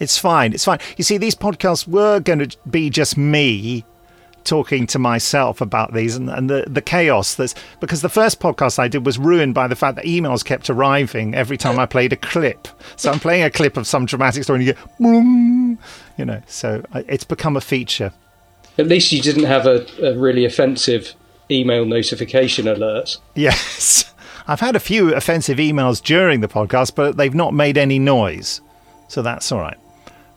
It's 0.00 0.16
fine. 0.18 0.54
It's 0.54 0.64
fine. 0.64 0.78
You 0.96 1.04
see, 1.04 1.18
these 1.18 1.34
podcasts 1.36 1.86
were 1.86 2.20
going 2.20 2.38
to 2.40 2.56
be 2.68 2.90
just 2.90 3.16
me 3.16 3.84
talking 4.44 4.86
to 4.88 4.98
myself 4.98 5.60
about 5.60 5.92
these 5.92 6.16
and, 6.16 6.30
and 6.30 6.48
the, 6.48 6.64
the 6.66 6.80
chaos 6.80 7.34
that's 7.34 7.54
because 7.80 8.02
the 8.02 8.08
first 8.08 8.40
podcast 8.40 8.78
I 8.78 8.88
did 8.88 9.04
was 9.04 9.18
ruined 9.18 9.54
by 9.54 9.68
the 9.68 9.76
fact 9.76 9.96
that 9.96 10.04
emails 10.04 10.44
kept 10.44 10.70
arriving 10.70 11.34
every 11.34 11.56
time 11.56 11.78
I 11.78 11.86
played 11.86 12.12
a 12.12 12.16
clip. 12.16 12.68
So 12.96 13.10
I'm 13.10 13.20
playing 13.20 13.42
a 13.44 13.50
clip 13.50 13.76
of 13.76 13.86
some 13.86 14.06
dramatic 14.06 14.44
story 14.44 14.60
and 14.60 14.66
you 14.66 14.72
get, 14.74 14.98
boom, 14.98 15.78
you 16.16 16.24
know, 16.24 16.42
so 16.46 16.84
it's 16.94 17.24
become 17.24 17.56
a 17.56 17.60
feature. 17.60 18.12
At 18.78 18.86
least 18.86 19.12
you 19.12 19.20
didn't 19.20 19.44
have 19.44 19.66
a, 19.66 19.86
a 20.02 20.16
really 20.16 20.44
offensive 20.44 21.14
email 21.50 21.84
notification 21.84 22.68
alert. 22.68 23.18
Yes. 23.34 24.12
I've 24.46 24.60
had 24.60 24.74
a 24.74 24.80
few 24.80 25.14
offensive 25.14 25.58
emails 25.58 26.02
during 26.02 26.40
the 26.40 26.48
podcast, 26.48 26.94
but 26.94 27.16
they've 27.16 27.34
not 27.34 27.54
made 27.54 27.78
any 27.78 27.98
noise. 27.98 28.60
So 29.08 29.22
that's 29.22 29.52
all 29.52 29.60
right. 29.60 29.76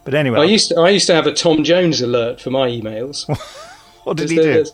But 0.04 0.14
anyway, 0.14 0.40
I 0.40 0.44
used 0.44 0.70
to, 0.70 0.80
I 0.80 0.90
used 0.90 1.08
to 1.08 1.16
have 1.16 1.28
a 1.28 1.34
Tom 1.34 1.64
Jones 1.64 2.02
alert 2.02 2.42
for 2.42 2.50
my 2.50 2.68
emails. 2.68 3.26
what 4.04 4.18
did 4.18 4.30
he 4.30 4.38
do? 4.38 4.66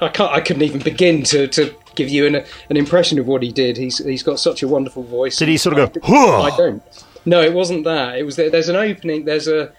I 0.00 0.08
can't. 0.08 0.32
I 0.32 0.40
couldn't 0.40 0.62
even 0.62 0.80
begin 0.82 1.22
to, 1.24 1.46
to 1.48 1.74
give 1.94 2.08
you 2.08 2.26
an 2.26 2.36
an 2.36 2.76
impression 2.76 3.18
of 3.18 3.26
what 3.26 3.42
he 3.42 3.50
did. 3.50 3.76
He's 3.76 3.98
he's 3.98 4.22
got 4.22 4.38
such 4.38 4.62
a 4.62 4.68
wonderful 4.68 5.02
voice. 5.02 5.36
Did 5.36 5.48
he 5.48 5.56
sort 5.56 5.78
of 5.78 5.92
go, 5.92 6.00
I- 6.02 6.06
"Huh"? 6.06 6.42
I 6.42 6.56
don't. 6.56 6.82
No, 7.24 7.40
it 7.40 7.54
wasn't 7.54 7.84
that. 7.84 8.18
It 8.18 8.24
was 8.24 8.36
there, 8.36 8.50
there's 8.50 8.68
an 8.68 8.76
opening. 8.76 9.24
There's 9.24 9.48
a 9.48 9.72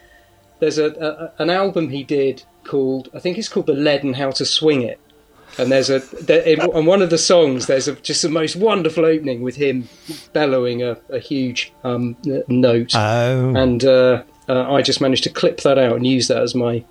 there's 0.60 0.77
a, 0.77 1.32
a 1.38 1.41
an 1.43 1.49
album 1.49 1.89
he 1.89 2.03
did 2.03 2.43
called 2.63 3.10
I 3.13 3.19
think 3.19 3.38
it's 3.38 3.49
called 3.49 3.67
The 3.67 3.73
Lead 3.73 4.03
and 4.03 4.15
How 4.15 4.32
to 4.32 4.45
Swing 4.45 4.82
It. 4.82 4.99
And 5.60 5.71
there's 5.71 5.91
a 5.91 5.99
there, 5.99 6.58
on 6.73 6.88
one 6.88 7.03
of 7.03 7.12
the 7.12 7.17
songs. 7.19 7.67
There's 7.67 7.88
a, 7.88 7.93
just 7.97 8.23
the 8.23 8.29
most 8.29 8.56
wonderful 8.56 9.06
opening 9.06 9.43
with 9.43 9.56
him 9.56 9.88
bellowing 10.32 10.82
a, 10.82 10.97
a 11.10 11.19
huge 11.19 11.71
um, 11.84 12.15
note. 12.47 12.95
Oh. 12.95 13.53
And 13.56 13.84
uh, 13.84 14.23
uh, 14.49 14.73
I 14.73 14.82
just 14.82 14.99
managed 14.99 15.23
to 15.25 15.29
clip 15.29 15.62
that 15.62 15.77
out 15.77 15.95
and 15.95 16.08
use 16.08 16.27
that 16.29 16.41
as 16.41 16.56
my 16.56 16.84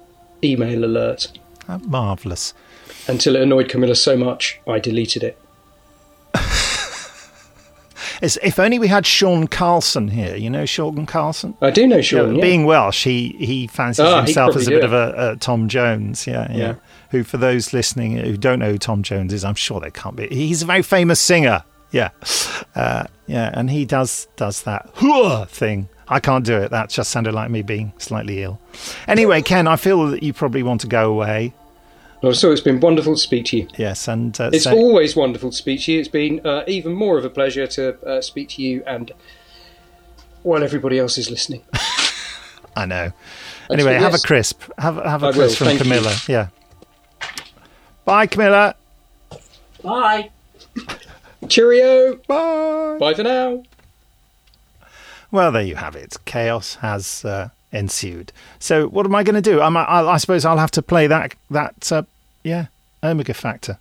email 0.45 0.85
alert 0.85 1.27
Marvellous. 1.68 2.55
until 3.09 3.37
it 3.37 3.42
annoyed 3.42 3.68
Camilla 3.68 3.94
so 3.94 4.16
much 4.16 4.61
I 4.66 4.79
deleted 4.79 5.22
it. 5.25 5.38
It's, 8.20 8.38
if 8.40 8.61
only 8.61 8.79
we 8.79 8.87
had 8.87 9.05
Sean 9.05 9.48
Carlsen 9.48 10.07
here. 10.09 10.37
You 10.37 10.48
know 10.48 10.64
Sean 10.64 11.07
Carlsen? 11.07 11.57
I 11.61 11.70
do 11.70 11.88
know 11.88 12.01
Sean. 12.01 12.37
Yeah, 12.37 12.40
Being 12.40 12.66
Welsh, 12.66 13.03
he, 13.03 13.31
he 13.40 13.66
fancies 13.66 14.05
Ah, 14.05 14.22
himself 14.22 14.55
as 14.55 14.68
a 14.68 14.70
bit 14.70 14.81
do 14.83 14.87
of 14.87 14.92
a, 14.92 15.33
a 15.33 15.37
Tom 15.37 15.68
Jones. 15.68 16.25
Yeah, 16.25 16.46
yeah, 16.53 16.57
Yeah. 16.57 16.75
Who, 17.11 17.25
for 17.25 17.37
those 17.37 17.72
listening 17.72 18.16
who 18.16 18.37
don't 18.37 18.61
know 18.61 18.70
who 18.70 18.79
Tom 18.79 19.03
Jones 19.03 19.33
is, 19.33 19.44
I'm 19.44 19.57
sure 19.57 19.81
they 19.81 19.90
can't 19.90 20.14
be. 20.14 20.29
He's 20.29 20.62
a 20.62 20.66
very 20.66 20.83
famous 20.83 21.18
singer. 21.20 21.64
Yeah, 21.90 22.11
uh, 22.77 23.05
yeah, 23.27 23.51
and 23.55 23.70
he 23.70 23.85
does 23.85 24.29
does 24.37 24.62
that 24.62 24.88
thing. 25.51 25.88
I 26.12 26.20
can't 26.20 26.44
do 26.44 26.57
it. 26.59 26.70
That 26.70 26.88
just 26.90 27.11
sounded 27.11 27.33
like 27.35 27.51
me 27.51 27.62
being 27.62 27.92
slightly 27.98 28.42
ill. 28.42 28.59
Anyway, 29.09 29.42
Ken, 29.42 29.66
I 29.66 29.77
feel 29.77 30.07
that 30.09 30.22
you 30.22 30.33
probably 30.33 30.62
want 30.62 30.81
to 30.83 30.87
go 30.87 31.11
away. 31.11 31.53
Well, 32.22 32.35
so 32.35 32.53
it's 32.53 32.61
been 32.61 32.79
wonderful 32.79 33.14
to 33.14 33.20
speak 33.20 33.46
to 33.46 33.57
you. 33.57 33.68
Yes, 33.77 34.07
and 34.07 34.40
uh, 34.40 34.51
It's 34.53 34.64
say- 34.64 34.72
always 34.72 35.16
wonderful 35.16 35.51
to 35.51 35.57
speak 35.57 35.83
to 35.83 35.92
you. 35.92 35.98
It's 36.01 36.09
been 36.09 36.40
uh, 36.46 36.62
even 36.68 36.92
more 36.92 37.18
of 37.18 37.25
a 37.25 37.31
pleasure 37.31 37.66
to 37.66 37.98
uh, 38.07 38.20
speak 38.20 38.48
to 38.51 38.62
you 38.62 38.85
and 38.87 39.11
while 40.44 40.62
everybody 40.62 40.98
else 41.01 41.18
is 41.18 41.31
listening. 41.31 41.62
I 42.77 42.87
know. 42.87 43.12
Anyway, 43.70 43.94
have 43.94 44.14
a 44.14 44.18
crisp. 44.18 44.62
Have 44.79 44.96
have 44.96 45.22
a 45.22 45.27
I 45.27 45.29
will, 45.31 45.35
crisp 45.35 45.59
from 45.59 45.66
thank 45.66 45.79
you. 45.81 45.85
Camilla. 45.85 46.14
Yeah. 46.29 46.48
Bye, 48.05 48.27
Camilla. 48.27 48.75
Bye. 49.83 50.31
Cheerio. 51.48 52.16
Bye. 52.29 52.96
Bye 53.01 53.14
for 53.14 53.22
now. 53.25 53.62
Well, 55.33 55.51
there 55.51 55.62
you 55.62 55.77
have 55.77 55.97
it. 55.97 56.18
Chaos 56.27 56.75
has 56.77 57.25
uh, 57.25 57.49
ensued. 57.73 58.33
So, 58.59 58.87
what 58.87 59.07
am 59.07 59.14
I 59.14 59.23
going 59.23 59.35
to 59.35 59.40
do? 59.40 59.62
I'm, 59.62 59.79
I, 59.79 59.87
I 59.87 60.18
suppose 60.18 60.45
I'll 60.45 60.59
have 60.59 60.71
to 60.73 60.83
play 60.83 61.07
that 61.07 61.35
that 61.51 61.90
uh, 61.90 62.03
yeah 62.45 62.66
Omega 63.03 63.33
Factor. 63.33 63.79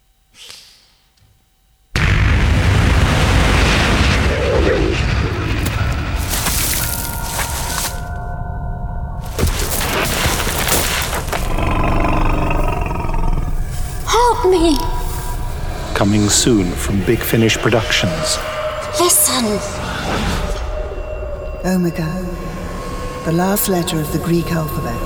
Help 14.07 14.45
me! 14.49 14.77
Coming 15.95 16.29
soon 16.29 16.71
from 16.71 17.03
Big 17.03 17.19
Finish 17.19 17.57
Productions. 17.57 18.37
Listen! 18.97 19.90
Omega, 21.63 22.11
the 23.23 23.31
last 23.31 23.69
letter 23.69 23.99
of 23.99 24.11
the 24.13 24.19
Greek 24.19 24.51
alphabet. 24.51 24.99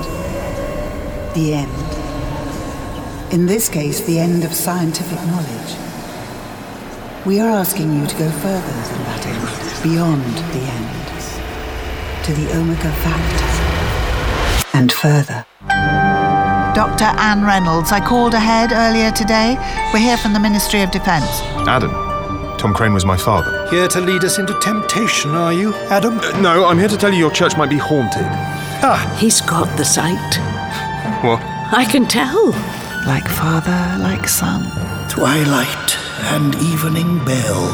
The 1.34 1.52
end. 1.52 3.32
In 3.32 3.44
this 3.44 3.68
case, 3.68 4.00
the 4.00 4.18
end 4.18 4.42
of 4.42 4.54
scientific 4.54 5.18
knowledge. 5.26 5.76
We 7.26 7.40
are 7.40 7.50
asking 7.50 8.00
you 8.00 8.06
to 8.06 8.16
go 8.16 8.30
further 8.30 8.60
than 8.60 9.02
that 9.04 9.26
end, 9.26 9.82
beyond 9.82 10.24
the 10.54 10.62
end, 10.62 12.24
to 12.24 12.32
the 12.32 12.58
Omega 12.58 12.92
Factor, 13.04 14.76
and 14.78 14.90
further. 14.90 15.44
Dr. 16.74 17.04
Anne 17.18 17.44
Reynolds, 17.44 17.92
I 17.92 18.00
called 18.00 18.32
ahead 18.32 18.72
earlier 18.72 19.10
today. 19.10 19.56
We're 19.92 20.00
here 20.00 20.16
from 20.16 20.32
the 20.32 20.40
Ministry 20.40 20.80
of 20.80 20.90
Defence. 20.90 21.40
Adam. 21.68 22.05
Tom 22.58 22.72
Crane 22.74 22.94
was 22.94 23.04
my 23.04 23.16
father. 23.16 23.68
Here 23.70 23.88
to 23.88 24.00
lead 24.00 24.24
us 24.24 24.38
into 24.38 24.58
temptation, 24.60 25.30
are 25.34 25.52
you, 25.52 25.74
Adam? 25.90 26.16
no, 26.42 26.66
I'm 26.66 26.78
here 26.78 26.88
to 26.88 26.96
tell 26.96 27.12
you 27.12 27.18
your 27.18 27.30
church 27.30 27.56
might 27.56 27.70
be 27.70 27.76
haunted. 27.78 28.26
Ah, 28.82 29.16
he's 29.18 29.40
got 29.40 29.76
the 29.76 29.84
sight. 29.84 30.36
What? 31.24 31.40
I 31.72 31.84
can 31.90 32.06
tell. 32.06 32.50
Like 33.06 33.28
father, 33.28 34.02
like 34.02 34.28
son. 34.28 34.64
Twilight 35.08 35.96
and 36.34 36.54
evening 36.56 37.24
bell. 37.24 37.64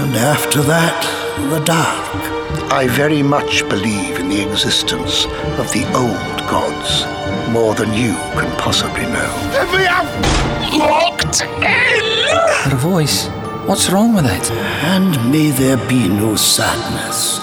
And 0.00 0.14
after 0.16 0.60
that, 0.62 1.02
the 1.50 1.60
dark. 1.64 2.72
I 2.72 2.86
very 2.86 3.22
much 3.22 3.68
believe 3.68 4.18
in 4.18 4.28
the 4.28 4.42
existence 4.42 5.24
of 5.58 5.70
the 5.72 5.84
old 5.94 6.38
gods, 6.48 7.04
more 7.50 7.74
than 7.74 7.92
you 7.92 8.14
can 8.38 8.50
possibly 8.58 9.02
know. 9.04 9.32
Let 9.52 9.68
me 9.72 9.86
out! 9.86 11.11
Locked 11.32 11.44
in! 11.62 12.70
Her 12.70 12.76
voice. 12.76 13.28
What's 13.66 13.88
wrong 13.90 14.14
with 14.14 14.26
it? 14.26 14.50
And 14.84 15.32
may 15.32 15.50
there 15.50 15.78
be 15.88 16.08
no 16.08 16.36
sadness 16.36 17.38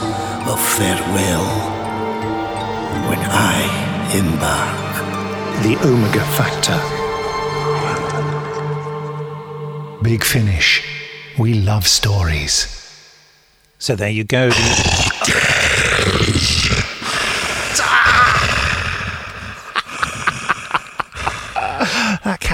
of 0.48 0.60
farewell 0.62 1.46
when 3.10 3.20
I 3.20 3.66
embark. 4.14 4.78
The 5.64 5.76
Omega 5.88 6.24
Factor. 6.38 6.80
Big 10.04 10.24
Finish. 10.24 10.84
We 11.40 11.56
love 11.56 11.88
stories. 11.88 12.68
So 13.80 13.96
there 13.96 14.12
you 14.12 14.24
go. 14.24 14.52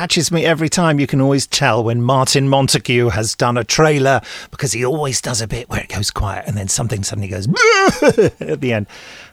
Catches 0.06 0.32
me 0.32 0.46
every 0.46 0.70
time. 0.70 1.00
You 1.00 1.08
can 1.08 1.20
always 1.20 1.48
tell 1.48 1.84
when 1.84 2.00
Martin 2.00 2.48
Montague 2.48 3.10
has 3.10 3.34
done 3.34 3.58
a 3.58 3.64
trailer 3.64 4.22
because 4.52 4.72
he 4.72 4.86
always 4.86 5.20
does 5.20 5.42
a 5.42 5.48
bit 5.48 5.68
where 5.68 5.82
it 5.82 5.90
goes 5.90 6.12
quiet 6.12 6.44
and 6.46 6.56
then 6.56 6.68
something 6.68 7.02
suddenly 7.02 7.28
goes 7.28 7.48
at 8.40 8.62
the 8.62 8.72
end. 8.72 8.86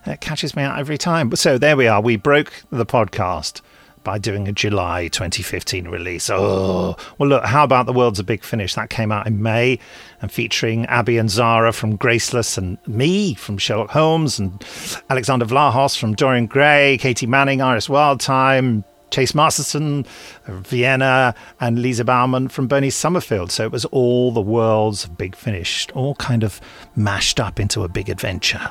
That 0.06 0.22
catches 0.22 0.56
me 0.56 0.62
out 0.62 0.78
every 0.78 0.96
time. 0.96 1.36
So 1.36 1.58
there 1.58 1.76
we 1.76 1.88
are. 1.88 2.00
We 2.00 2.16
broke 2.16 2.54
the 2.70 2.86
podcast 2.86 3.60
by 4.02 4.16
doing 4.16 4.48
a 4.48 4.52
July 4.52 5.08
2015 5.08 5.88
release. 5.88 6.30
Oh, 6.30 6.96
well, 7.18 7.28
look, 7.28 7.44
how 7.44 7.64
about 7.64 7.84
The 7.84 7.92
World's 7.92 8.18
a 8.20 8.24
Big 8.24 8.42
Finish? 8.42 8.74
That 8.74 8.88
came 8.88 9.12
out 9.12 9.26
in 9.26 9.42
May 9.42 9.78
and 10.22 10.32
featuring 10.32 10.86
Abby 10.86 11.18
and 11.18 11.28
Zara 11.28 11.74
from 11.74 11.96
Graceless 11.96 12.56
and 12.56 12.78
me 12.86 13.34
from 13.34 13.58
Sherlock 13.58 13.90
Holmes 13.90 14.38
and 14.38 14.64
Alexander 15.10 15.44
Vlahos 15.44 15.98
from 15.98 16.14
Dorian 16.14 16.46
Gray, 16.46 16.96
Katie 16.98 17.26
Manning, 17.26 17.60
Iris 17.60 17.88
Wildthyme, 17.88 18.84
Chase 19.12 19.34
Masterson, 19.34 20.06
Vienna, 20.48 21.34
and 21.60 21.80
Lisa 21.80 22.04
Bowerman 22.04 22.48
from 22.48 22.66
Benny 22.66 22.90
Summerfield. 22.90 23.52
So 23.52 23.62
it 23.64 23.70
was 23.70 23.84
all 23.86 24.32
the 24.32 24.40
world's 24.40 25.06
big 25.06 25.36
finish, 25.36 25.86
all 25.94 26.16
kind 26.16 26.42
of 26.42 26.60
mashed 26.96 27.38
up 27.38 27.60
into 27.60 27.84
a 27.84 27.88
big 27.88 28.08
adventure. 28.08 28.68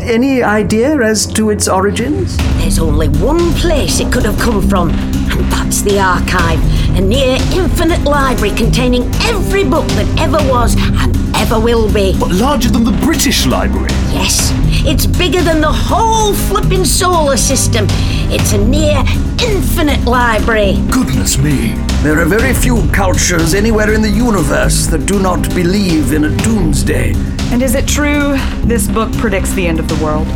Any 0.02 0.42
idea 0.42 1.00
as 1.00 1.28
to 1.34 1.52
its 1.52 1.68
origins? 1.68 2.38
There's 2.58 2.80
only 2.80 3.10
one 3.10 3.54
place 3.54 4.00
it 4.00 4.12
could 4.12 4.26
have 4.26 4.40
come 4.40 4.68
from, 4.68 4.90
and 5.34 5.52
that's 5.52 5.82
the 5.82 6.00
archive. 6.00 6.60
A 6.98 7.02
near 7.02 7.38
infinite 7.54 8.04
library 8.04 8.56
containing 8.56 9.04
every 9.24 9.64
book 9.64 9.88
that 9.90 10.08
ever 10.20 10.38
was 10.50 10.76
and 10.78 11.18
ever 11.36 11.60
will 11.60 11.92
be. 11.92 12.18
But 12.20 12.32
larger 12.32 12.70
than 12.70 12.84
the 12.84 12.98
British 13.04 13.46
Library? 13.46 13.90
Yes, 14.12 14.52
it's 14.86 15.06
bigger 15.06 15.42
than 15.42 15.62
the 15.62 15.72
whole 15.72 16.34
flipping 16.34 16.86
solar 16.86 17.38
system. 17.38 17.88
It's 18.30 18.54
a 18.54 18.58
near 18.58 19.04
infinite 19.44 20.06
library. 20.06 20.78
Goodness 20.92 21.38
me. 21.38 21.74
There 22.04 22.20
are 22.20 22.26
very 22.26 22.54
few 22.54 22.88
cultures 22.92 23.54
anywhere 23.54 23.94
in 23.94 24.02
the 24.02 24.10
universe 24.10 24.88
that 24.88 25.06
do 25.06 25.20
not 25.20 25.42
believe 25.56 26.14
in 26.14 26.26
a 26.26 26.38
doomsday. 26.44 27.14
And 27.52 27.62
is 27.62 27.76
it 27.76 27.88
true 27.88 28.38
this 28.66 28.88
book 28.88 29.12
predicts 29.14 29.54
the 29.54 29.68
end 29.68 29.80
of 29.80 29.88
the 29.88 30.04
world? 30.04 30.28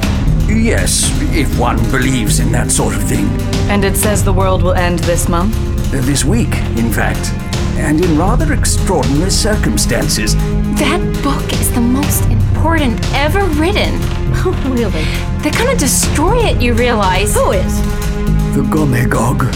Yes, 0.50 1.12
if 1.36 1.60
one 1.60 1.78
believes 1.92 2.40
in 2.40 2.52
that 2.54 2.72
sort 2.72 2.96
of 2.96 3.04
thing. 3.04 3.26
And 3.70 3.84
it 3.84 3.98
says 3.98 4.24
the 4.24 4.32
world 4.32 4.64
will 4.64 4.74
end 4.74 5.00
this 5.00 5.28
month? 5.28 5.54
Uh, 5.94 6.00
this 6.02 6.24
week, 6.24 6.54
in 6.78 6.90
fact. 6.90 7.32
And 7.78 8.04
in 8.04 8.18
rather 8.18 8.54
extraordinary 8.54 9.30
circumstances. 9.30 10.36
That 10.80 11.02
book 11.22 11.52
is 11.52 11.74
the 11.74 11.82
most 11.82 12.24
important 12.30 12.98
ever 13.14 13.44
written. 13.60 13.92
Oh, 14.40 14.54
really? 14.74 15.04
They're 15.44 15.60
gonna 15.60 15.78
destroy 15.78 16.38
it, 16.38 16.62
you 16.62 16.74
realize? 16.74 17.36
Who 17.36 17.52
is? 17.52 17.82
The 18.56 18.62
Gomegog. 18.64 19.52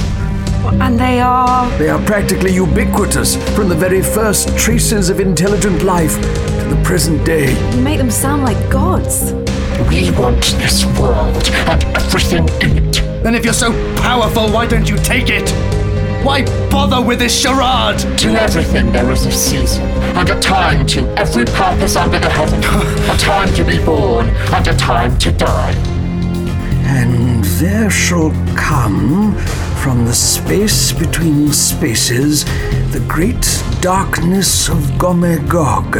And 0.81 0.99
they 0.99 1.21
are. 1.21 1.69
They 1.77 1.89
are 1.89 2.03
practically 2.05 2.53
ubiquitous, 2.53 3.37
from 3.55 3.69
the 3.69 3.75
very 3.75 4.01
first 4.01 4.57
traces 4.57 5.09
of 5.09 5.21
intelligent 5.21 5.83
life 5.83 6.15
to 6.15 6.65
the 6.75 6.81
present 6.83 7.25
day. 7.25 7.53
You 7.75 7.81
make 7.81 7.97
them 7.97 8.11
sound 8.11 8.43
like 8.43 8.69
gods. 8.69 9.33
We 9.89 10.11
want 10.11 10.43
this 10.59 10.85
world 10.99 11.47
and 11.49 11.83
everything 11.95 12.47
in 12.61 12.85
it. 12.85 12.93
Then 13.23 13.35
if 13.35 13.45
you're 13.45 13.53
so 13.53 13.71
powerful, 13.97 14.49
why 14.49 14.67
don't 14.67 14.89
you 14.89 14.97
take 14.97 15.29
it? 15.29 15.49
Why 16.23 16.43
bother 16.69 17.01
with 17.01 17.19
this 17.19 17.35
charade? 17.35 17.99
To 18.19 18.29
everything 18.29 18.91
there 18.91 19.09
is 19.11 19.25
a 19.25 19.31
season, 19.31 19.83
and 20.15 20.29
a 20.29 20.39
time 20.39 20.85
to 20.87 21.01
every 21.17 21.45
purpose 21.45 21.95
under 21.95 22.19
the 22.19 22.29
heaven. 22.29 22.59
a 23.09 23.17
time 23.17 23.53
to 23.55 23.63
be 23.63 23.83
born, 23.83 24.29
and 24.29 24.67
a 24.67 24.75
time 24.77 25.17
to 25.19 25.31
die. 25.31 25.73
And 26.85 27.43
there 27.43 27.89
shall 27.89 28.31
come, 28.55 29.35
from 29.81 30.05
the 30.05 30.13
space 30.13 30.91
between 30.91 31.51
spaces, 31.53 32.45
the 32.91 33.03
great 33.07 33.63
darkness 33.81 34.69
of 34.69 34.77
Gomegog. 34.99 35.95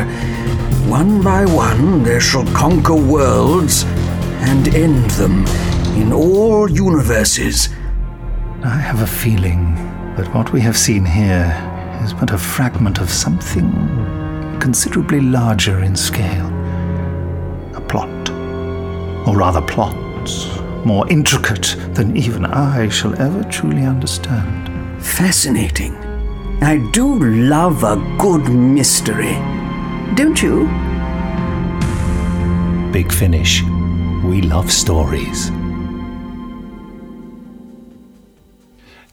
One 0.91 1.23
by 1.23 1.45
one 1.45 2.04
they 2.04 2.19
shall 2.19 2.45
conquer 2.47 2.95
worlds 2.95 3.86
and 4.49 4.67
end 4.75 5.10
them 5.12 5.45
in 5.95 6.12
all 6.12 6.69
universes. 6.69 7.69
I 8.62 8.75
have 8.75 9.01
a 9.01 9.08
feeling 9.08 9.75
that 10.17 10.27
what 10.36 10.51
we 10.51 10.60
have 10.60 10.75
seen 10.75 11.06
here 11.06 11.47
is 12.04 12.13
but 12.13 12.32
a 12.32 12.38
fragment 12.38 12.99
of 12.99 13.10
something 13.10 13.71
considerably 14.60 15.21
larger 15.21 15.82
in 15.82 15.95
scale. 15.95 16.47
A 17.73 17.82
plot. 17.88 18.30
Or 19.25 19.38
rather, 19.38 19.62
plots. 19.62 20.60
More 20.84 21.10
intricate 21.10 21.77
than 21.93 22.17
even 22.17 22.43
I 22.43 22.89
shall 22.89 23.17
ever 23.17 23.45
truly 23.45 23.84
understand. 23.84 25.01
Fascinating. 25.01 25.95
I 26.62 26.86
do 26.91 27.17
love 27.17 27.86
a 27.86 27.95
good 28.19 28.49
mystery. 28.51 29.61
Don't 30.15 30.41
you? 30.41 30.65
Big 32.91 33.12
Finish. 33.12 33.63
We 34.24 34.41
love 34.41 34.69
stories. 34.69 35.50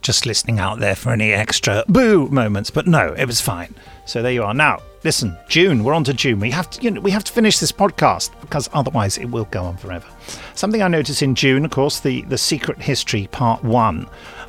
Just 0.02 0.26
listening 0.26 0.58
out 0.58 0.80
there 0.80 0.96
for 0.96 1.10
any 1.10 1.32
extra 1.32 1.84
boo 1.88 2.28
moments, 2.28 2.70
but 2.70 2.88
no, 2.88 3.14
it 3.14 3.26
was 3.26 3.40
fine. 3.40 3.74
So 4.06 4.22
there 4.22 4.32
you 4.32 4.42
are. 4.42 4.52
Now, 4.54 4.80
listen, 5.04 5.36
June. 5.48 5.84
We're 5.84 5.94
on 5.94 6.02
to 6.04 6.14
June. 6.14 6.40
We 6.40 6.50
have 6.50 6.68
to, 6.70 6.82
you 6.82 6.90
know, 6.90 7.00
we 7.00 7.12
have 7.12 7.24
to 7.24 7.32
finish 7.32 7.58
this 7.58 7.70
podcast 7.70 8.30
because 8.40 8.68
otherwise 8.72 9.18
it 9.18 9.26
will 9.26 9.44
go 9.52 9.62
on 9.62 9.76
forever. 9.76 10.06
Something 10.54 10.82
I 10.82 10.88
noticed 10.88 11.22
in 11.22 11.36
June, 11.36 11.64
of 11.64 11.70
course, 11.70 12.00
the 12.00 12.22
the 12.22 12.38
Secret 12.38 12.78
History 12.80 13.28
Part 13.30 13.62
One. 13.62 14.08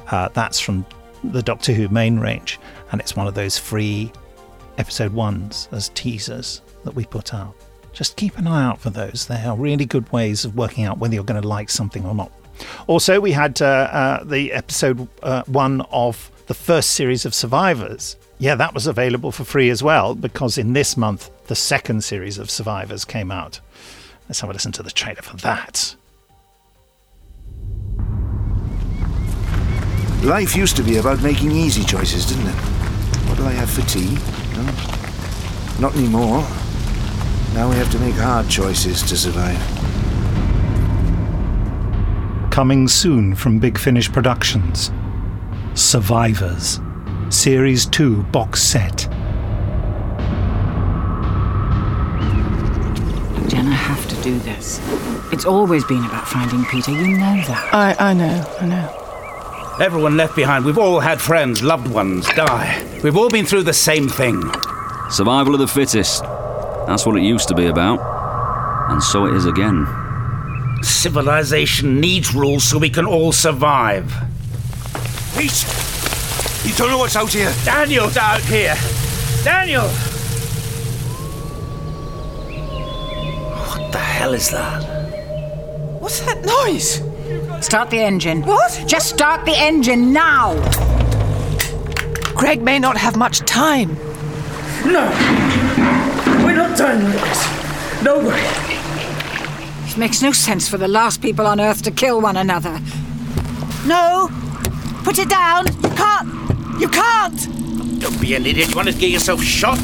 Uh, 0.09 0.29
that's 0.29 0.59
from 0.59 0.85
the 1.23 1.43
Doctor 1.43 1.73
Who 1.73 1.89
main 1.89 2.19
range, 2.19 2.59
and 2.91 2.99
it's 2.99 3.15
one 3.15 3.27
of 3.27 3.35
those 3.35 3.57
free 3.57 4.11
episode 4.79 5.13
ones 5.13 5.69
as 5.71 5.89
teasers 5.89 6.61
that 6.83 6.95
we 6.95 7.05
put 7.05 7.33
out. 7.33 7.53
Just 7.93 8.15
keep 8.15 8.37
an 8.37 8.47
eye 8.47 8.63
out 8.63 8.79
for 8.79 8.89
those. 8.89 9.27
They 9.27 9.43
are 9.43 9.55
really 9.55 9.85
good 9.85 10.11
ways 10.11 10.45
of 10.45 10.55
working 10.55 10.85
out 10.85 10.97
whether 10.97 11.13
you're 11.13 11.23
going 11.23 11.41
to 11.41 11.47
like 11.47 11.69
something 11.69 12.05
or 12.05 12.15
not. 12.15 12.31
Also, 12.87 13.19
we 13.19 13.31
had 13.31 13.61
uh, 13.61 13.65
uh, 13.65 14.23
the 14.23 14.53
episode 14.53 15.07
uh, 15.23 15.43
one 15.47 15.81
of 15.91 16.31
the 16.47 16.53
first 16.53 16.91
series 16.91 17.25
of 17.25 17.33
Survivors. 17.33 18.15
Yeah, 18.37 18.55
that 18.55 18.73
was 18.73 18.87
available 18.87 19.31
for 19.31 19.43
free 19.43 19.69
as 19.69 19.83
well 19.83 20.15
because 20.15 20.57
in 20.57 20.73
this 20.73 20.95
month, 20.97 21.29
the 21.47 21.55
second 21.55 22.03
series 22.03 22.37
of 22.37 22.49
Survivors 22.49 23.05
came 23.05 23.31
out. 23.31 23.59
Let's 24.27 24.39
have 24.41 24.49
a 24.49 24.53
listen 24.53 24.71
to 24.73 24.83
the 24.83 24.91
trailer 24.91 25.21
for 25.21 25.37
that. 25.37 25.95
Life 30.23 30.55
used 30.55 30.75
to 30.77 30.83
be 30.83 30.97
about 30.97 31.21
making 31.21 31.51
easy 31.51 31.83
choices, 31.83 32.25
didn't 32.25 32.47
it? 32.47 32.55
What 33.27 33.37
do 33.37 33.45
I 33.45 33.51
have 33.51 33.69
for 33.69 33.81
tea? 33.83 34.17
No, 34.59 34.65
not 35.79 35.95
anymore. 35.95 36.41
Now 37.53 37.69
we 37.69 37.75
have 37.77 37.89
to 37.91 37.99
make 37.99 38.15
hard 38.15 38.49
choices 38.49 39.01
to 39.03 39.15
survive. 39.15 39.57
Coming 42.51 42.87
soon 42.87 43.35
from 43.35 43.59
Big 43.59 43.77
Finish 43.77 44.11
Productions 44.11 44.91
Survivors, 45.75 46.81
Series 47.29 47.85
2 47.85 48.23
box 48.23 48.61
set. 48.61 49.07
Jenna 53.47 53.69
I 53.69 53.73
have 53.73 54.09
to 54.09 54.21
do 54.21 54.37
this. 54.39 54.81
It's 55.31 55.45
always 55.45 55.85
been 55.85 56.03
about 56.03 56.27
finding 56.27 56.65
Peter, 56.65 56.91
you 56.91 57.17
know 57.17 57.41
that. 57.47 57.73
I, 57.73 57.95
I 57.99 58.13
know, 58.13 58.57
I 58.59 58.65
know. 58.65 59.08
Everyone 59.79 60.17
left 60.17 60.35
behind, 60.35 60.65
we've 60.65 60.77
all 60.77 60.99
had 60.99 61.21
friends, 61.21 61.63
loved 61.63 61.87
ones 61.87 62.27
die. 62.27 62.85
We've 63.01 63.15
all 63.15 63.29
been 63.29 63.45
through 63.45 63.63
the 63.63 63.73
same 63.73 64.09
thing. 64.09 64.41
Survival 65.09 65.53
of 65.53 65.61
the 65.61 65.67
fittest. 65.67 66.21
That's 66.85 67.05
what 67.05 67.15
it 67.15 67.23
used 67.23 67.47
to 67.47 67.55
be 67.55 67.67
about. 67.67 67.99
And 68.91 69.01
so 69.01 69.25
it 69.25 69.35
is 69.35 69.45
again. 69.45 69.87
Civilization 70.81 72.01
needs 72.01 72.35
rules 72.35 72.65
so 72.65 72.77
we 72.77 72.89
can 72.89 73.05
all 73.05 73.31
survive. 73.31 74.13
Pete! 75.37 75.65
You 76.65 76.73
don't 76.75 76.89
know 76.89 76.97
what's 76.97 77.15
out 77.15 77.31
here. 77.31 77.53
Daniel's 77.63 78.17
out 78.17 78.41
here! 78.41 78.75
Daniel! 79.45 79.87
What 83.55 83.93
the 83.93 83.97
hell 83.97 84.33
is 84.33 84.49
that? 84.51 84.83
What's 86.01 86.19
that 86.19 86.43
noise? 86.43 87.08
Start 87.61 87.89
the 87.89 87.99
engine. 87.99 88.43
What? 88.43 88.83
Just 88.87 89.09
start 89.09 89.45
the 89.45 89.53
engine 89.55 90.13
now! 90.13 90.55
Greg 92.35 92.61
may 92.61 92.79
not 92.79 92.97
have 92.97 93.15
much 93.17 93.39
time. 93.39 93.95
No! 94.85 95.09
We're 96.43 96.55
not 96.55 96.77
dying 96.77 97.03
like 97.03 97.13
this. 97.13 98.03
No 98.03 98.19
way. 98.19 98.41
It 99.89 99.97
makes 99.97 100.21
no 100.21 100.31
sense 100.31 100.69
for 100.69 100.77
the 100.77 100.87
last 100.87 101.21
people 101.21 101.45
on 101.45 101.59
Earth 101.59 101.81
to 101.83 101.91
kill 101.91 102.21
one 102.21 102.37
another. 102.37 102.79
No! 103.85 104.29
Put 105.03 105.19
it 105.19 105.29
down! 105.29 105.65
You 105.67 105.89
can't! 105.89 106.79
You 106.79 106.87
can't! 106.87 107.99
Don't 107.99 108.21
be 108.21 108.35
an 108.35 108.45
idiot. 108.45 108.69
You 108.69 108.75
want 108.75 108.87
to 108.87 108.97
get 108.97 109.09
yourself 109.09 109.43
shot? 109.43 109.79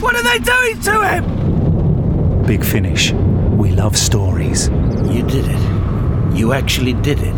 What 0.00 0.16
are 0.16 0.22
they 0.22 0.38
doing 0.40 0.80
to 0.82 1.08
him? 1.08 2.44
Big 2.44 2.64
Finish. 2.64 3.12
We 3.12 3.70
love 3.70 3.96
stories. 3.96 4.68
You 4.68 5.22
did 5.22 5.46
it. 5.48 5.73
You 6.34 6.52
actually 6.52 6.94
did 6.94 7.20
it. 7.20 7.34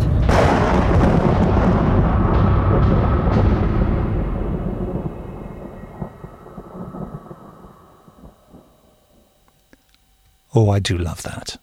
Oh, 10.55 10.71
I 10.71 10.79
do 10.79 10.97
love 10.97 11.21
that. 11.21 11.57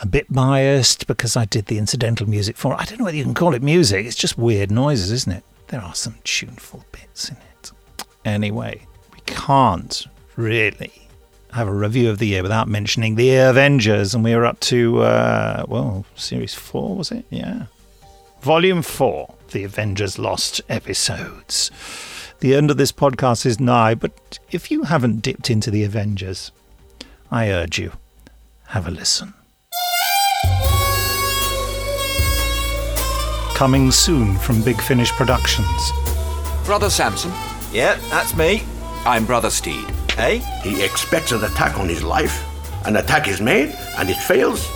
A 0.00 0.06
bit 0.06 0.32
biased 0.32 1.08
because 1.08 1.36
I 1.36 1.44
did 1.44 1.66
the 1.66 1.78
incidental 1.78 2.28
music 2.28 2.56
for 2.56 2.72
it. 2.72 2.76
I 2.78 2.84
don't 2.84 3.00
know 3.00 3.04
whether 3.04 3.16
you 3.16 3.24
can 3.24 3.34
call 3.34 3.52
it 3.54 3.62
music. 3.64 4.06
It's 4.06 4.14
just 4.14 4.38
weird 4.38 4.70
noises, 4.70 5.10
isn't 5.10 5.32
it? 5.32 5.44
There 5.66 5.80
are 5.80 5.96
some 5.96 6.14
tuneful 6.22 6.84
bits 6.92 7.28
in 7.28 7.36
it. 7.36 7.72
Anyway, 8.24 8.86
we 9.12 9.18
can't 9.26 10.06
really 10.36 11.07
have 11.52 11.68
a 11.68 11.72
review 11.72 12.10
of 12.10 12.18
the 12.18 12.26
year 12.26 12.42
without 12.42 12.68
mentioning 12.68 13.14
the 13.14 13.36
Avengers, 13.36 14.14
and 14.14 14.22
we 14.22 14.32
are 14.34 14.44
up 14.44 14.60
to 14.60 15.00
uh, 15.02 15.64
well, 15.68 16.04
series 16.14 16.54
four 16.54 16.96
was 16.96 17.10
it? 17.10 17.24
Yeah, 17.30 17.66
volume 18.42 18.82
four, 18.82 19.34
the 19.52 19.64
Avengers 19.64 20.18
Lost 20.18 20.60
episodes. 20.68 21.70
The 22.40 22.54
end 22.54 22.70
of 22.70 22.76
this 22.76 22.92
podcast 22.92 23.44
is 23.46 23.58
nigh, 23.58 23.94
but 23.94 24.38
if 24.50 24.70
you 24.70 24.84
haven't 24.84 25.22
dipped 25.22 25.50
into 25.50 25.70
the 25.70 25.82
Avengers, 25.84 26.52
I 27.30 27.50
urge 27.50 27.78
you, 27.78 27.92
have 28.68 28.86
a 28.86 28.90
listen. 28.90 29.34
Coming 33.54 33.90
soon 33.90 34.36
from 34.36 34.62
Big 34.62 34.80
Finish 34.80 35.10
Productions. 35.12 35.92
Brother 36.64 36.90
Samson? 36.90 37.32
Yeah, 37.72 37.98
that's 38.08 38.36
me. 38.36 38.62
I'm 39.04 39.26
Brother 39.26 39.50
Steed. 39.50 39.84
Hey? 40.18 40.38
He 40.64 40.82
expects 40.82 41.30
an 41.30 41.44
attack 41.44 41.78
on 41.78 41.88
his 41.88 42.02
life. 42.02 42.44
An 42.84 42.96
attack 42.96 43.28
is 43.28 43.40
made, 43.40 43.72
and 43.98 44.10
it 44.10 44.16
fails. 44.16 44.66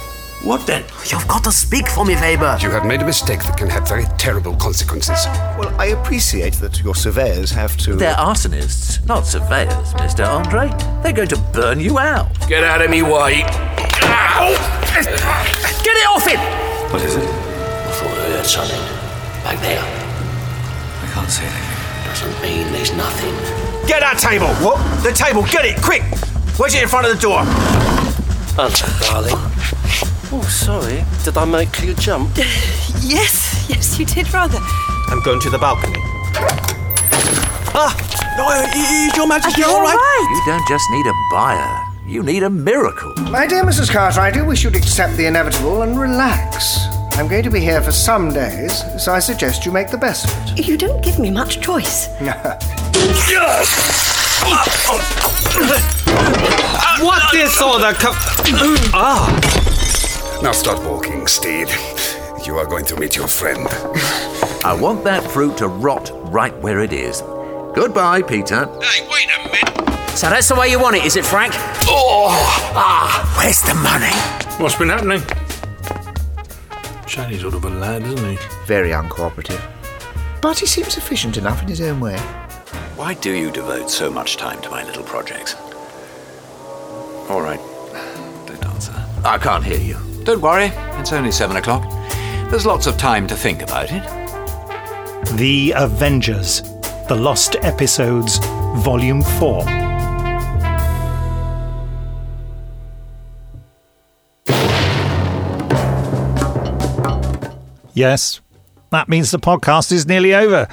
What 0.45 0.65
then? 0.69 0.85
You've 1.11 1.27
got 1.27 1.43
to 1.43 1.51
speak 1.51 1.89
for 1.89 2.05
me, 2.05 2.15
Weber. 2.15 2.59
You 2.61 2.71
have 2.71 2.87
made 2.87 3.03
a 3.03 3.05
mistake 3.05 3.41
that 3.41 3.57
can 3.59 3.69
have 3.69 3.89
very 3.89 4.05
terrible 4.19 4.55
consequences. 4.55 5.27
Well, 5.59 5.75
I 5.81 5.87
appreciate 5.87 6.55
that 6.55 6.81
your 6.85 6.95
surveyors 6.95 7.51
have 7.51 7.77
to. 7.79 7.97
They're 7.97 8.15
arsonists, 8.15 9.05
not 9.09 9.27
surveyors, 9.27 9.95
Mr. 9.95 10.25
Andre. 10.25 10.69
They're 11.03 11.13
going 11.13 11.27
to 11.31 11.39
burn 11.53 11.81
you 11.81 11.99
out. 11.99 12.29
Get 12.49 12.63
out 12.63 12.81
of 12.81 12.89
me, 12.89 13.03
White. 13.03 13.51
Get 14.95 15.97
it 15.97 16.07
off 16.07 16.25
him! 16.25 16.39
What 16.93 17.03
is 17.03 17.17
it? 17.17 17.25
I 17.25 17.91
thought 17.91 18.17
I 18.17 18.31
heard 18.31 18.47
something. 18.47 18.81
Back 19.43 19.61
there. 19.61 19.83
I 21.03 21.13
can't 21.13 21.29
see 21.29 21.45
anything. 21.45 22.05
Doesn't 22.07 22.43
mean 22.43 22.73
there's 22.73 22.95
nothing. 22.95 23.62
Get 23.87 24.01
that 24.01 24.19
table! 24.19 24.49
What? 24.65 24.79
The 25.03 25.13
table, 25.13 25.43
get 25.43 25.65
it, 25.65 25.81
quick! 25.83 26.03
Where's 26.59 26.75
it 26.75 26.83
in 26.83 26.89
front 26.89 27.07
of 27.07 27.15
the 27.15 27.21
door? 27.21 27.41
Answer, 28.63 28.87
darling. 29.01 29.35
Oh, 30.35 30.43
sorry. 30.49 31.05
Did 31.25 31.37
I 31.37 31.45
make 31.45 31.83
you 31.83 31.95
jump? 31.95 32.31
Yes, 33.05 33.67
yes, 33.69 33.99
you 33.99 34.07
did 34.07 34.33
rather. 34.33 34.59
I'm 35.09 35.21
going 35.25 35.41
to 35.41 35.51
the 35.51 35.59
balcony. 35.59 35.99
Ah! 37.75 37.93
No, 38.39 38.49
is 39.11 39.17
your 39.17 39.27
majesty 39.27 39.61
Are 39.63 39.67
you 39.69 39.75
all 39.75 39.83
right? 39.83 39.91
all 39.91 39.97
right? 39.99 40.29
You 40.31 40.53
don't 40.53 40.67
just 40.69 40.89
need 40.93 41.05
a 41.05 41.13
buyer, 41.33 41.85
you 42.07 42.23
need 42.23 42.45
a 42.45 42.49
miracle. 42.51 43.13
My 43.29 43.47
dear 43.49 43.65
Mrs. 43.65 43.91
Cartwright, 43.91 44.33
I 44.33 44.39
do 44.39 44.45
wish 44.45 44.63
you'd 44.63 44.77
accept 44.77 45.17
the 45.17 45.27
inevitable 45.27 45.83
and 45.83 45.99
relax. 45.99 46.79
I'm 47.19 47.27
going 47.27 47.43
to 47.43 47.51
be 47.51 47.59
here 47.61 47.83
for 47.83 47.91
some 47.93 48.33
days, 48.33 48.85
so 49.03 49.13
I 49.13 49.19
suggest 49.19 49.67
you 49.67 49.73
make 49.73 49.91
the 49.91 49.99
best 49.99 50.27
of 50.27 50.59
it. 50.59 50.67
You 50.69 50.77
don't 50.79 51.03
give 51.05 51.19
me 51.19 51.31
much 51.33 51.61
choice. 51.61 52.07
What 57.01 57.35
is 57.35 57.61
all 57.61 57.79
the 57.79 57.93
co- 57.99 58.13
Ah! 58.95 60.41
Now 60.43 60.53
start 60.53 60.83
walking, 60.83 61.27
Steed. 61.27 61.69
You 62.47 62.57
are 62.59 62.67
going 62.67 62.85
to 62.87 62.97
meet 62.99 63.15
your 63.17 63.29
friend. 63.29 63.67
I 64.65 64.77
want 64.81 65.05
that 65.05 65.23
fruit 65.31 65.57
to 65.59 65.69
rot 65.69 66.11
right 66.33 66.57
where 66.59 66.81
it 66.81 66.93
is. 66.93 67.21
Goodbye, 67.75 68.23
Peter. 68.23 68.67
Hey, 68.81 69.07
wait 69.11 69.29
a 69.37 69.49
minute. 69.49 70.17
So 70.19 70.29
that's 70.29 70.49
the 70.49 70.55
way 70.55 70.69
you 70.71 70.81
want 70.81 70.97
it, 70.97 71.05
is 71.05 71.17
it, 71.17 71.25
Frank? 71.25 71.53
Oh! 71.87 72.29
Ah, 72.75 73.35
where's 73.39 73.63
the 73.63 73.75
money? 73.75 74.15
What's 74.63 74.77
been 74.77 74.89
happening? 74.91 75.23
Shiny 77.07 77.39
sort 77.39 77.55
of 77.55 77.65
a 77.65 77.71
lad, 77.71 78.03
isn't 78.03 78.31
he? 78.31 78.39
Very 78.67 78.91
uncooperative. 78.91 79.61
But 80.41 80.59
he 80.59 80.67
seems 80.67 80.97
efficient 80.97 81.37
enough 81.37 81.63
in 81.63 81.69
his 81.69 81.81
own 81.81 82.01
way. 82.01 82.19
Why 83.03 83.15
do 83.15 83.33
you 83.33 83.51
devote 83.51 83.91
so 83.91 84.09
much 84.09 84.37
time 84.37 84.63
to 84.63 84.71
my 84.71 84.85
little 84.85 85.03
projects? 85.03 85.57
All 87.29 87.43
right. 87.43 87.59
Don't 88.47 88.65
answer. 88.65 88.95
I 89.25 89.39
can't 89.39 89.65
hear 89.65 89.81
you. 89.81 89.99
Don't 90.23 90.41
worry. 90.41 90.67
It's 91.01 91.13
only 91.13 91.33
seven 91.33 91.57
o'clock. 91.57 91.83
There's 92.49 92.65
lots 92.65 92.87
of 92.87 92.97
time 92.97 93.27
to 93.27 93.35
think 93.35 93.61
about 93.61 93.89
it. 93.91 94.05
The 95.37 95.73
Avengers, 95.75 96.63
The 97.09 97.17
Lost 97.17 97.57
Episodes, 97.63 98.39
Volume 98.77 99.23
4. 99.23 99.65
Yes, 107.95 108.41
that 108.91 109.09
means 109.09 109.33
the 109.33 109.41
podcast 109.41 109.91
is 109.91 110.07
nearly 110.07 110.37
over. 110.37 110.69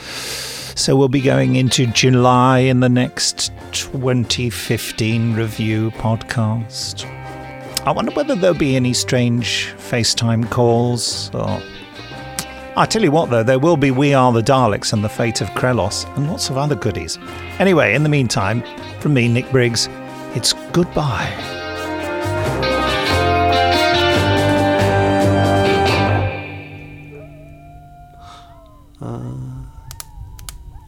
So 0.80 0.96
we'll 0.96 1.10
be 1.10 1.20
going 1.20 1.58
into 1.58 1.88
July 1.88 2.60
in 2.60 2.80
the 2.80 2.88
next 2.88 3.52
2015 3.74 5.36
review 5.36 5.92
podcast. 5.92 7.06
I 7.86 7.92
wonder 7.92 8.14
whether 8.14 8.34
there'll 8.34 8.58
be 8.58 8.78
any 8.78 8.94
strange 8.94 9.74
FaceTime 9.76 10.50
calls 10.50 11.36
or. 11.36 11.62
I 12.78 12.86
tell 12.86 13.04
you 13.04 13.12
what, 13.12 13.30
though, 13.30 13.44
there 13.44 13.60
will 13.60 13.76
be 13.76 13.92
We 13.92 14.14
Are 14.14 14.32
the 14.32 14.42
Daleks 14.42 14.94
and 14.94 15.04
the 15.04 15.10
Fate 15.10 15.42
of 15.42 15.50
Krelos 15.50 16.08
and 16.16 16.30
lots 16.30 16.50
of 16.50 16.58
other 16.58 16.76
goodies. 16.76 17.20
Anyway, 17.60 17.94
in 17.94 18.04
the 18.04 18.10
meantime, 18.10 18.64
from 19.02 19.14
me, 19.14 19.28
Nick 19.28 19.52
Briggs, 19.52 19.90
it's 20.34 20.54
goodbye. 20.72 21.59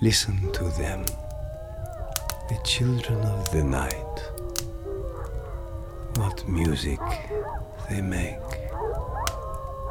Listen 0.01 0.51
to 0.51 0.63
them, 0.63 1.05
the 2.49 2.59
children 2.63 3.19
of 3.21 3.51
the 3.51 3.63
night. 3.63 3.93
What 6.17 6.47
music 6.47 6.99
they 7.87 8.01
make. 8.01 8.35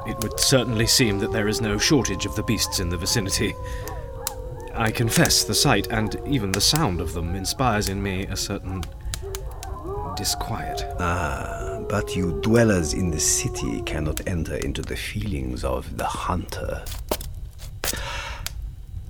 It 0.07 0.19
would 0.21 0.41
certainly 0.41 0.87
seem 0.87 1.21
that 1.21 1.31
there 1.33 1.47
is 1.47 1.61
no 1.61 1.79
shortage 1.79 2.27
of 2.27 2.35
the 2.35 2.43
beasts 2.43 2.81
in 2.81 2.89
the 2.89 2.97
vicinity. 2.97 3.55
I 4.75 4.91
confess 4.91 5.45
the 5.45 5.55
sight 5.55 5.87
and 5.91 6.21
even 6.27 6.51
the 6.51 6.61
sound 6.61 7.01
of 7.01 7.13
them 7.13 7.37
inspires 7.37 7.89
in 7.89 8.03
me 8.03 8.27
a 8.27 8.37
certain 8.37 8.83
disquiet. 10.17 10.85
Ah, 10.99 11.81
but 11.89 12.17
you 12.17 12.41
dwellers 12.41 12.95
in 12.95 13.11
the 13.11 13.21
city 13.21 13.81
cannot 13.83 14.27
enter 14.27 14.57
into 14.57 14.83
the 14.83 14.97
feelings 14.97 15.63
of 15.65 15.97
the 15.97 16.05
hunter. 16.05 16.83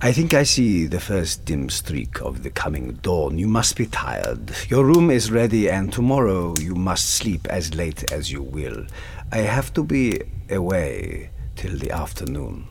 I 0.03 0.11
think 0.13 0.33
I 0.33 0.41
see 0.41 0.87
the 0.87 0.99
first 0.99 1.45
dim 1.45 1.69
streak 1.69 2.21
of 2.23 2.41
the 2.41 2.49
coming 2.49 2.93
dawn. 3.03 3.37
You 3.37 3.47
must 3.47 3.77
be 3.77 3.85
tired. 3.85 4.49
Your 4.67 4.83
room 4.83 5.11
is 5.11 5.29
ready, 5.29 5.69
and 5.69 5.93
tomorrow 5.93 6.55
you 6.59 6.73
must 6.73 7.11
sleep 7.11 7.45
as 7.51 7.75
late 7.75 8.11
as 8.11 8.31
you 8.31 8.41
will. 8.41 8.87
I 9.31 9.37
have 9.37 9.71
to 9.75 9.83
be 9.83 10.19
away 10.49 11.29
till 11.55 11.77
the 11.77 11.91
afternoon. 11.91 12.67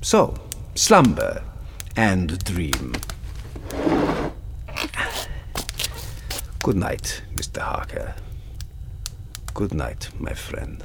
So, 0.00 0.34
slumber 0.74 1.42
and 1.94 2.42
dream. 2.42 2.94
Good 6.62 6.76
night, 6.76 7.22
Mr. 7.34 7.60
Harker. 7.60 8.14
Good 9.52 9.74
night, 9.74 10.08
my 10.18 10.32
friend. 10.32 10.82